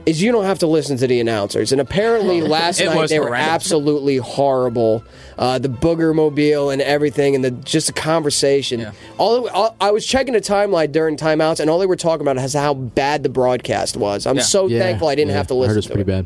[0.06, 1.72] is you don't have to listen to the announcers.
[1.72, 5.04] And apparently, last night was they were absolutely horrible.
[5.38, 8.80] Uh, the booger mobile and everything, and the just the conversation.
[8.82, 8.92] Yeah.
[9.18, 12.38] All, all I was checking the timeline during timeouts, and all they were talking about
[12.44, 14.26] is how bad the broadcast was.
[14.28, 14.42] I'm Yeah.
[14.44, 16.26] so Yeah, thankful I didn't yeah, have to I listen heard it's to pretty it.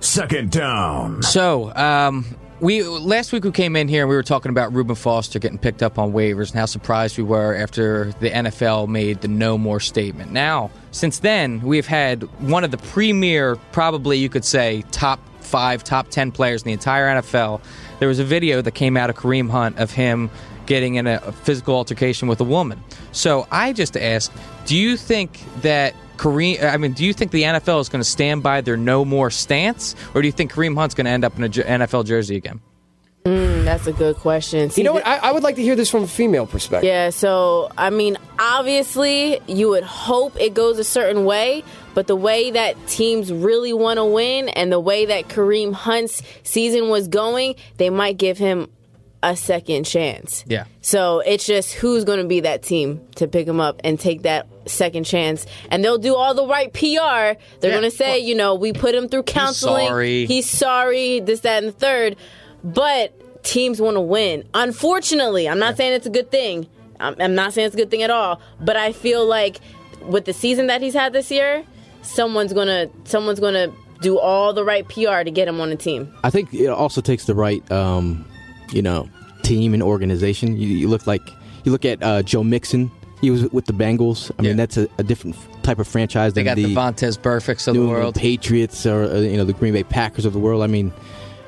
[0.00, 1.22] Second down.
[1.22, 2.26] So, um,
[2.60, 5.58] we last week we came in here and we were talking about Reuben Foster getting
[5.58, 9.58] picked up on waivers and how surprised we were after the NFL made the no
[9.58, 10.32] more statement.
[10.32, 15.84] Now, since then, we've had one of the premier, probably you could say, top five,
[15.84, 17.60] top ten players in the entire NFL.
[17.98, 20.30] There was a video that came out of Kareem Hunt of him
[20.64, 22.82] getting in a, a physical altercation with a woman.
[23.12, 24.32] So I just asked,
[24.64, 26.62] do you think that Kareem?
[26.62, 29.30] I mean, do you think the NFL is going to stand by their no more
[29.30, 32.36] stance, or do you think Kareem Hunt's going to end up in an NFL jersey
[32.36, 32.60] again?
[33.24, 34.70] Mm, that's a good question.
[34.70, 35.06] See, You know what?
[35.06, 36.86] I, I would like to hear this from a female perspective.
[36.86, 41.64] Yeah, so I mean, obviously, you would hope it goes a certain way,
[41.94, 46.22] but the way that teams really want to win and the way that Kareem Hunt's
[46.44, 48.70] season was going, they might give him
[49.24, 50.44] a second chance.
[50.46, 50.66] Yeah.
[50.80, 54.22] So it's just who's going to be that team to pick him up and take
[54.22, 55.46] that second chance.
[55.70, 56.80] And they'll do all the right PR.
[56.80, 59.80] They're Yeah, going to say, well- you know, we put him through counseling.
[59.82, 60.26] He's sorry.
[60.26, 62.16] He's sorry, this, that, and the third.
[62.64, 64.44] But teams want to win.
[64.54, 66.66] Unfortunately, I'm not saying it's a good thing.
[66.98, 68.40] I'm, I'm not saying it's a good thing at all.
[68.60, 69.58] But I feel like
[70.02, 71.64] with the season that he's had this year,
[72.02, 76.12] someone's gonna someone's gonna do all the right PR to get him on the team.
[76.24, 78.24] I think it also takes the right, um,
[78.72, 79.08] you know,
[79.42, 80.56] team and organization.
[80.56, 81.22] You, you look like
[81.64, 82.90] you look at uh, Joe Mixon.
[83.20, 84.30] He was with the Bengals.
[84.38, 84.48] I Yeah.
[84.50, 87.74] mean, that's a, a different type of franchise They than got the Vontaze Burficts of
[87.74, 88.14] New the world.
[88.14, 90.62] Patriots or uh, you know the Green Bay Packers of the world.
[90.62, 90.92] I mean,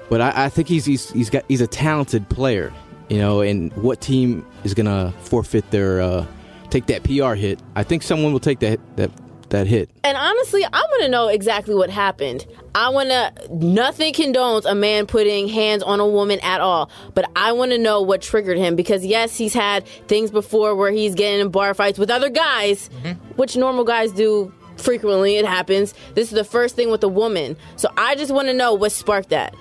[0.08, 2.72] but I, I think he's, he's he's got he's a talented player.
[3.08, 6.26] You know, and what team is gonna forfeit their uh,
[6.70, 7.60] take that PR hit?
[7.76, 9.10] I think someone will take that that
[9.50, 9.90] that hit.
[10.04, 12.46] And honestly, I want to know exactly what happened.
[12.74, 13.32] I want to.
[13.50, 17.78] Nothing condones a man putting hands on a woman at all, but I want to
[17.78, 21.74] know what triggered him because yes, he's had things before where he's getting in bar
[21.74, 23.12] fights with other guys, mm-hmm.
[23.36, 25.36] which normal guys do frequently.
[25.36, 25.94] It happens.
[26.14, 28.92] This is the first thing with a woman, so I just want to know what
[28.92, 29.54] sparked that.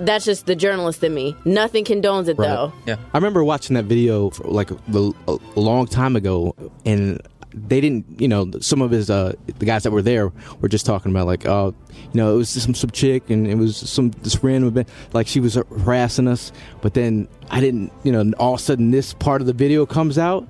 [0.00, 1.36] That's just the journalist in me.
[1.44, 2.72] Nothing condones it though.
[2.86, 2.96] Yeah.
[3.12, 6.54] I remember watching that video for like a, a long time ago,
[6.84, 7.20] and
[7.54, 10.84] they didn't, you know, some of his uh, the guys that were there were just
[10.86, 14.10] talking about like, oh, you know, it was some some chick, and it was some
[14.22, 18.54] this random event, like she was harassing us, but then I didn't, you know, all
[18.54, 20.46] of a sudden this part of the video comes out.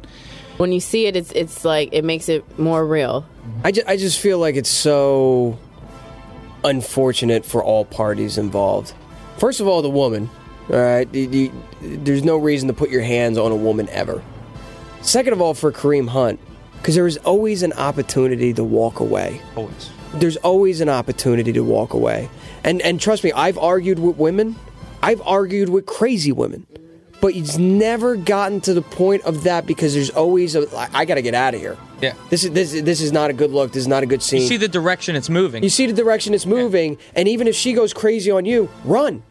[0.57, 3.25] When you see it, it's it's like it makes it more real.
[3.65, 5.57] I just, I just feel like it's so
[6.65, 8.93] unfortunate for all parties involved.
[9.39, 10.29] First of all, the woman.
[10.71, 14.23] All right, you- you- there's no reason to put your hands on a woman ever.
[15.01, 16.41] Second of all, for Kareem Hunt,
[16.79, 19.41] because there is always an opportunity to walk away.
[19.57, 19.91] Always.
[20.15, 22.31] There's always an opportunity to walk away.
[22.65, 24.57] And and trust me, I've argued with women.
[25.03, 26.67] I've argued with crazy women.
[27.21, 31.17] But it's never gotten to the point of that because there's always a I got
[31.17, 31.77] to get out of here.
[32.01, 32.15] Yeah.
[32.31, 33.73] This is this this is not a good look.
[33.73, 34.43] This is not a good scene.
[34.43, 35.63] You see the direction it's moving.
[35.63, 39.25] You see the direction it's moving, and even if she goes crazy on you, run,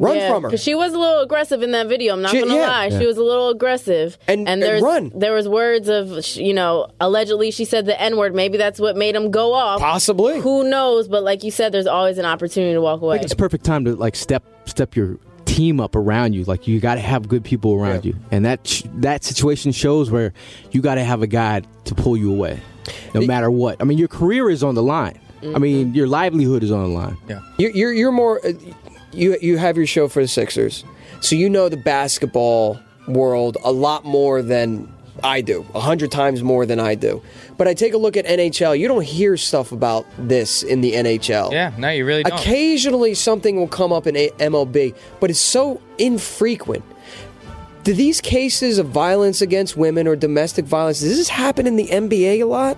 [0.00, 0.48] run Yeah, from her.
[0.48, 2.12] Because she was a little aggressive in that video.
[2.14, 2.66] I'm not She- gonna yeah.
[2.68, 2.86] lie.
[2.86, 2.98] Yeah.
[3.00, 4.16] She was a little aggressive.
[4.28, 5.12] And- and there's run.
[5.14, 8.34] there was words of sh- you know allegedly she said the n word.
[8.34, 9.80] Maybe that's what made him go off.
[9.80, 10.40] Possibly.
[10.40, 11.08] Who knows?
[11.08, 13.20] But like you said, there's always an opportunity to walk away.
[13.20, 16.44] It's a perfect time to like step step your team up around you.
[16.44, 18.12] Like you got to have good people around Yeah.
[18.12, 20.32] you, and that sh- that situation shows where
[20.72, 22.58] you got to have a guy to pull you away,
[23.14, 23.76] no matter what.
[23.80, 25.18] I mean, your career is on the line.
[25.54, 27.16] I mean, your livelihood is on the line.
[27.28, 27.38] yeah.
[27.58, 28.40] You're you're, you're more.
[28.44, 28.52] Uh,
[29.16, 30.84] you you have your show for the Sixers,
[31.20, 34.92] so you know the basketball world a lot more than
[35.24, 37.22] I do, a hundred times more than I do.
[37.56, 38.78] But I take a look at NHL.
[38.78, 41.52] You don't hear stuff about this in the NHL.
[41.52, 42.38] Yeah, no, you really don't.
[42.38, 46.84] Occasionally, something will come up in a- MLB, but it's so infrequent.
[47.84, 51.86] Do these cases of violence against women or domestic violence does this happen in the
[51.86, 52.76] NBA a lot?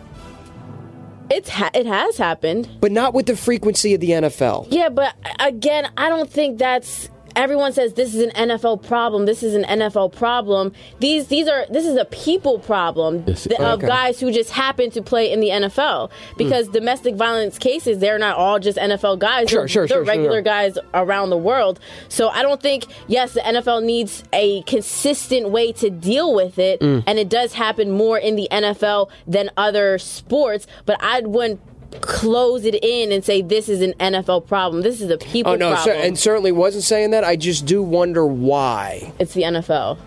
[1.31, 2.69] It's ha- it has happened.
[2.81, 4.69] But not with the frequency of the NFL.
[4.71, 7.11] Yeah, but again, I don't think that's.
[7.37, 9.27] Everyone says this is an NFL problem.
[9.27, 10.73] This is an NFL problem.
[10.99, 13.87] These these are this is a people problem Yes, th- of okay.
[13.87, 18.37] guys who just happen to play in the NFL because domestic violence cases they're not
[18.37, 19.49] all just NFL guys.
[19.51, 20.15] Sure, they're, sure, they're sure, sure.
[20.17, 21.79] regular guys around the world.
[22.09, 26.81] So I don't think yes, the NFL needs a consistent way to deal with it,
[26.81, 27.03] Mm.
[27.07, 30.67] and it does happen more in the NFL than other sports.
[30.87, 31.61] But I wouldn't
[32.01, 34.83] close it in and say this is an NFL problem.
[34.83, 36.07] This is a people Oh no, cer- problem.
[36.07, 37.25] and certainly wasn't saying that.
[37.25, 39.99] I just do wonder why it's the NFL.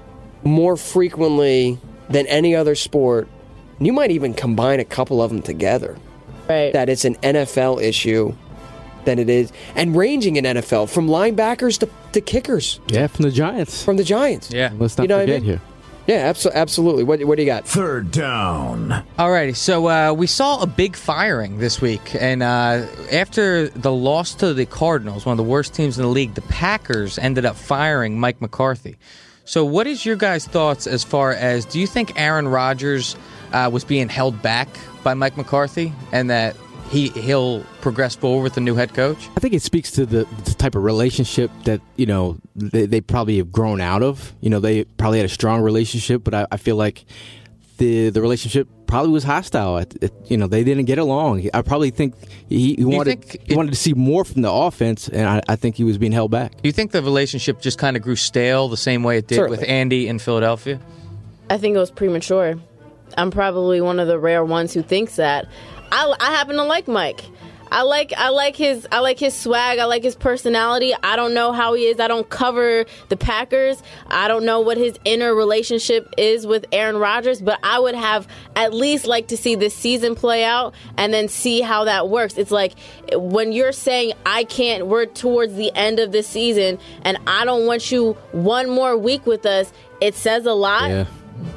[0.44, 1.78] more frequently
[2.10, 3.28] than any other sport.
[3.80, 5.98] You might even combine a couple of them together.
[6.48, 6.72] Right.
[6.74, 8.34] That it's an NFL issue
[9.06, 13.32] than it is, and ranging in NFL from linebackers to, to kickers Yeah, from the
[13.32, 13.84] Giants.
[13.84, 14.52] from the Giants.
[14.52, 14.72] Yeah.
[14.78, 15.44] Let's not You know what I mean?
[15.44, 15.62] here.
[16.08, 17.04] Yeah, abso- absolutely.
[17.04, 17.66] What, what do you got?
[17.68, 19.04] Third down.
[19.20, 24.34] Alrighty, so uh, we saw a big firing this week, and uh, after the loss
[24.36, 27.56] to the Cardinals, one of the worst teams in the league, the Packers ended up
[27.56, 28.98] firing Mike McCarthy.
[29.46, 33.16] So, what is your guys' thoughts as far as do you think Aaron Rodgers
[33.54, 34.68] uh, was being held back
[35.04, 36.56] by Mike McCarthy, and that
[36.92, 39.30] he he'll progress forward with the new head coach?
[39.36, 43.02] I think it speaks to the, the type of relationship that you know they, they
[43.02, 44.34] probably have grown out of.
[44.42, 47.06] You know, they probably had a strong relationship, but I, I feel like
[47.78, 49.78] the the relationship probably was hostile.
[49.78, 51.50] It, it- you know, they didn't get along.
[51.54, 52.14] I probably think
[52.48, 55.56] he, he wanted think he wanted to see more from the offense, and I, I
[55.56, 56.52] think he was being held back.
[56.54, 59.50] Do you think the relationship just kind of grew stale the same way it did
[59.50, 60.80] with Andy in Philadelphia?
[61.50, 62.56] I think it was premature.
[63.18, 65.48] I'm probably one of the rare ones who thinks that.
[65.92, 67.24] I, I happen to like Mike.
[67.74, 69.80] I like I like his I like his swag.
[69.80, 70.94] I like his personality.
[71.04, 72.02] I don't know how he is.
[72.02, 73.82] I don't cover the Packers.
[74.08, 78.28] I don't know what his inner relationship is with Aaron Rodgers, but I would have
[78.58, 82.38] at least like to see this season play out and then see how that works.
[82.38, 82.74] It's like
[83.14, 87.66] when you're saying I can't we're towards the end of the season and I don't
[87.66, 89.72] want you one more week with us.
[90.02, 91.06] It says a lot Yeah.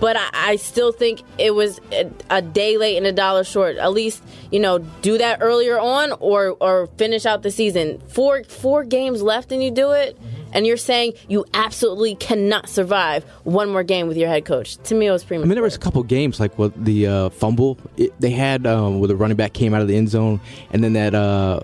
[0.01, 3.77] But I, I still think it was a, a day late and a dollar short.
[3.77, 8.01] At least you know do that earlier on, or or finish out the season.
[8.09, 10.18] Four four games left, and you do it,
[10.53, 14.77] and you're saying you absolutely cannot survive one more game with your head coach.
[14.85, 17.29] To me, it was I mean, there was a couple games like what the uh,
[17.31, 20.41] fumble it, they had um, where the running back came out of the end zone,
[20.70, 21.61] and then that uh,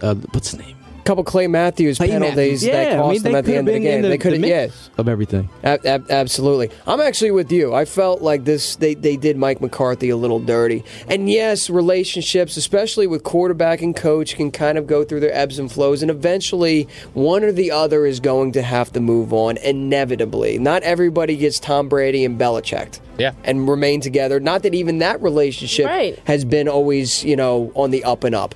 [0.00, 0.77] uh, what's the name?
[1.08, 2.64] Couple Clay Matthews Clay penalties Matthews.
[2.64, 3.94] Yeah, that I cost mean, them at the could've end of the game.
[3.96, 5.48] in the- they could have, the yeah, mix of everything.
[5.64, 6.70] Ab- ab- absolutely.
[6.86, 7.74] I'm actually with you.
[7.74, 8.76] I felt like this.
[8.76, 10.84] They they did Mike McCarthy a little dirty.
[11.08, 15.58] And yes, relationships, especially with quarterback and coach, can kind of go through their ebbs
[15.58, 16.02] and flows.
[16.02, 19.56] And eventually, one or the other is going to have to move on.
[19.58, 23.00] Inevitably, not everybody gets Tom Brady and Belichick.
[23.18, 23.32] Yeah.
[23.44, 24.38] And remain together.
[24.38, 26.18] Not that even that relationship Right.
[26.24, 28.54] has been always, you know, on the up and up.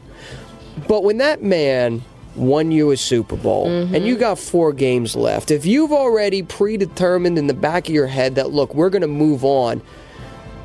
[0.86, 2.02] But when that man
[2.36, 7.38] won you a Super Bowl and you got four games left, if you've already predetermined
[7.38, 9.82] in the back of your head that, look, we're going to move on,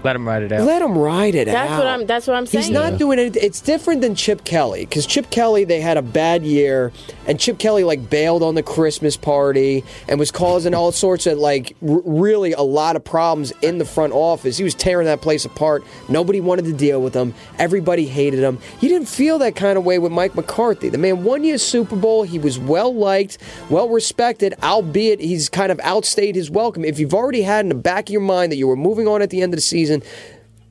[0.03, 0.61] Let him ride it out.
[0.65, 1.77] let him ride it that's out.
[1.79, 2.05] what I'm.
[2.05, 2.65] That's what I'm saying.
[2.65, 3.43] He's not doing anything.
[3.43, 6.91] It's different than Chip Kelly because Chip Kelly they had a bad year,
[7.25, 11.39] and Chip Kelly like bailed on the Christmas party and was causing all sorts of
[11.39, 14.57] like r- really a lot of problems in the front office.
[14.57, 15.83] He was tearing that place apart.
[16.09, 17.33] Nobody wanted to deal with him.
[17.57, 18.59] Everybody hated him.
[18.79, 20.89] You didn't feel that kind of way with Mike McCarthy.
[20.89, 22.23] The man won you a Super Bowl.
[22.23, 23.39] He was well liked,
[23.69, 26.85] well respected, albeit he's kind of outstayed his welcome.
[26.85, 29.21] If you've already had in the back of your mind that you were moving on
[29.21, 29.86] at the end of the season,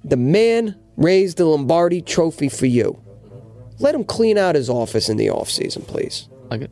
[0.04, 2.98] the man raised the Lombardi trophy for you.
[3.78, 6.28] Let him clean out his office in the offseason, please.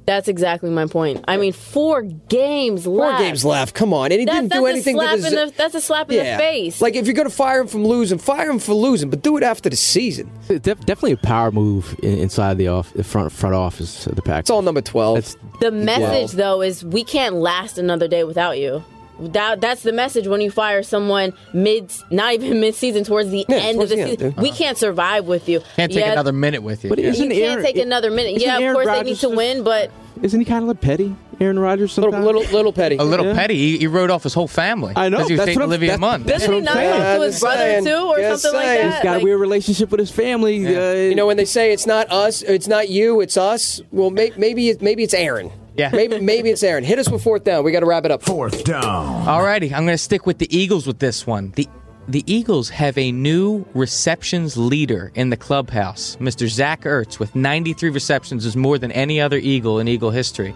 [0.06, 1.24] That's exactly my point.
[1.26, 3.18] I mean, four games Four left.
[3.20, 3.74] games left.
[3.74, 4.12] Come on.
[4.12, 6.80] And he That- didn't do anything slap to the- that's a slap in the face.
[6.80, 9.36] Like, if you're going to fire him from losing, fire him for losing, but do
[9.36, 10.30] it after the season.
[10.48, 14.14] It's def- definitely a power move in, inside the off the front front office of
[14.14, 14.42] the Packers.
[14.44, 15.16] It's all number 12.
[15.16, 18.84] That's The message, though, is we can't last another day without you.
[19.20, 23.44] That, that's the message when you fire someone mid, not even mid season, towards the
[23.48, 24.34] Yeah, end towards of the the end, season.
[24.36, 24.42] yeah.
[24.42, 25.60] We can't survive with you.
[25.76, 26.90] Can't take yeah, another minute with you.
[26.90, 27.10] But Yeah.
[27.10, 28.36] isn't You can't Aaron- take another minute.
[28.36, 29.90] isn't Yeah, of Aaron course they need to just- win, but
[30.22, 31.96] isn't he kind of a petty, Aaron Rodgers?
[31.98, 32.96] little, Sometimes little, little petty.
[32.96, 33.34] a little Yeah.
[33.34, 33.54] petty.
[33.56, 34.92] He, he wrote off his whole family.
[34.96, 36.22] I know, Because he was that's taking what I'm- Olivia that- Munn.
[36.24, 37.02] that's doesn't what he I'm not saying.
[37.02, 37.84] talk to his brother saying.
[37.84, 38.84] too, or Just something like that?
[38.94, 40.56] He's got Like- a weird relationship with his family.
[40.58, 40.90] Yeah.
[40.90, 44.10] Uh, You know, when they say it's not us, it's not you, it's us, well,
[44.10, 45.50] may, maybe, it, maybe it's Aaron.
[45.76, 45.90] Yeah.
[45.92, 46.84] Maybe, maybe it's Aaron.
[46.84, 47.64] Hit us with fourth down.
[47.64, 48.22] We got to wrap it up.
[48.22, 49.28] Fourth down.
[49.28, 49.74] All righty.
[49.74, 51.52] I'm going to stick with the Eagles with this one.
[51.56, 51.68] The
[52.06, 56.16] the Eagles have a new receptions leader in the clubhouse.
[56.16, 56.46] Mr.
[56.46, 60.54] Zach Ertz, with 93 receptions, is more than any other Eagle in Eagle history.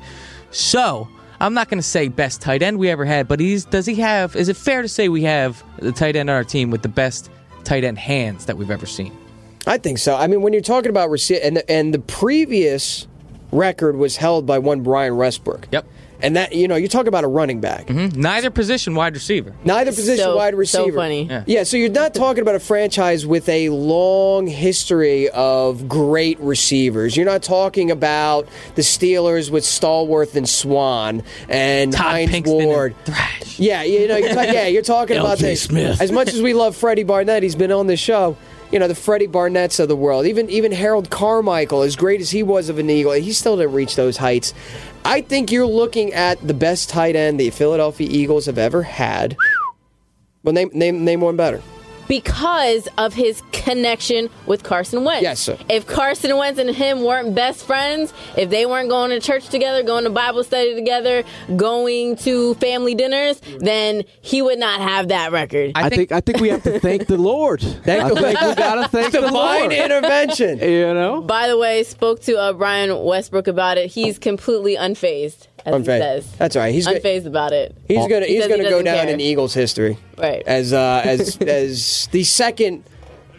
[0.50, 1.08] So,
[1.40, 3.94] I'm not going to say best tight end we ever had, but he's does he
[3.96, 4.36] have?
[4.36, 6.88] Is it fair to say we have the tight end on our team with the
[6.88, 7.30] best
[7.64, 9.16] tight end hands that we've ever seen?
[9.66, 10.16] I think so.
[10.16, 13.06] I mean, when you're talking about rece- and the, and the previous
[13.53, 15.68] record was held by one Brian Westbrook.
[15.72, 15.86] Yep.
[16.20, 17.86] And that you know, you talk about a running back.
[17.86, 18.20] Mm-hmm.
[18.20, 19.55] Neither position wide receiver.
[19.64, 20.96] Neither position So- wide so receiver.
[20.96, 21.26] funny.
[21.26, 21.44] Yeah.
[21.46, 27.16] Yeah, so you're not talking about a franchise with a long history of great receivers.
[27.16, 32.96] You're not talking about the Steelers with Stallworth and Swann and Todd Hines Pinkston Ward.
[33.05, 33.61] Thrash.
[33.61, 35.51] Yeah, you know, you're ta- yeah, you're talking about L.J.
[35.51, 36.01] the, Smith.
[36.01, 38.36] As much as we love Freddie Barnett, he's been on the show.
[38.70, 40.26] You know, the Freddie Barnetts of the world.
[40.26, 43.72] Even even Harold Carmichael, as great as he was of an Eagle, he still didn't
[43.72, 44.52] reach those heights.
[45.04, 49.36] I think you're looking at the best tight end the Philadelphia Eagles have ever had.
[50.42, 51.62] Well, name name name one better.
[52.09, 55.22] Because of his connection with Carson Wentz.
[55.22, 55.59] Yes, sir.
[55.68, 59.82] If Carson Wentz and him weren't best friends, if they weren't going to church together,
[59.82, 61.22] going to Bible study together,
[61.56, 65.72] going to family dinners, then he would not have that record.
[65.74, 67.61] I, think, I think we have to thank the Lord.
[67.88, 69.72] Thank I think we gotta thank the Divine Lord.
[69.72, 70.59] intervention.
[70.59, 73.90] You know, By the way, spoke to uh, Brian Westbrook about it.
[73.90, 75.80] He's completely unfazed, as Unfazed.
[75.80, 76.32] he says.
[76.38, 76.74] That's all right.
[76.74, 77.76] He's unfazed about it.
[77.86, 79.14] He's gonna He he's gonna go down care.
[79.14, 80.42] in Eagles history, Right.
[80.46, 82.84] As uh, as as the second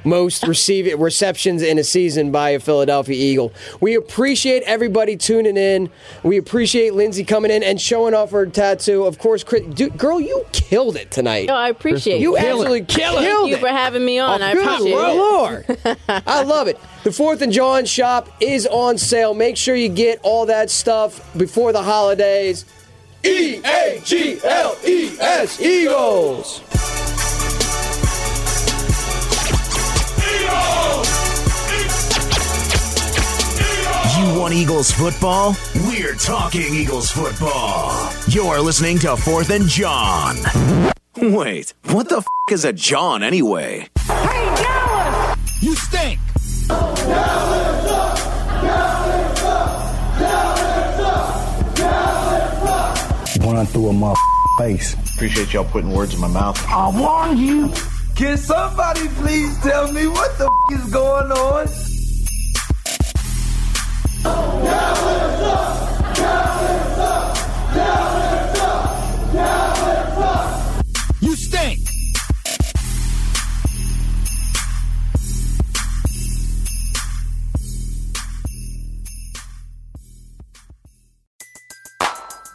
[0.03, 3.53] most receiving receptions in a season by a Philadelphia Eagle.
[3.81, 5.89] We appreciate everybody tuning in.
[6.23, 9.03] We appreciate Lindsay coming in and showing off her tattoo.
[9.05, 11.47] Of course, Chris, dude, girl, you killed it tonight.
[11.47, 12.43] No, I appreciate You it.
[12.43, 13.25] absolutely killed it.
[13.31, 14.41] Thank you for having me on.
[14.41, 15.15] Oh, I Good appreciate it.
[15.15, 15.77] Lord.
[16.27, 16.79] I love it.
[17.03, 19.33] The 4th and Jawn shop is on sale.
[19.33, 22.65] Make sure you get all that stuff before the holidays.
[23.25, 26.61] E A G L E S Eagles.
[34.39, 35.53] Want Eagles football?
[35.89, 38.09] We're talking Eagles football.
[38.29, 40.37] You're listening to Fourth and Jawn.
[41.17, 43.89] Wait, what the f is a Jawn anyway?
[43.99, 45.37] Hey, Dallas!
[45.61, 46.19] You stink.
[46.69, 48.17] Dallas up,
[48.61, 52.69] Dallas up, Dallas up, Dallas
[53.35, 53.43] up.
[53.45, 54.15] Run through a mother
[54.57, 54.93] face.
[55.15, 56.57] Appreciate y'all putting words in my mouth.
[56.69, 57.73] I warned you.
[58.15, 61.67] Can somebody please tell me what the f- is going on?
[71.21, 71.79] You stink.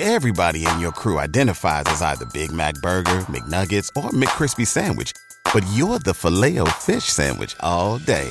[0.01, 5.13] Everybody in your crew identifies as either Big Mac Burger, McNuggets, or McCrispy Sandwich.
[5.53, 8.31] But you're the Filet-O-Fish Sandwich all day.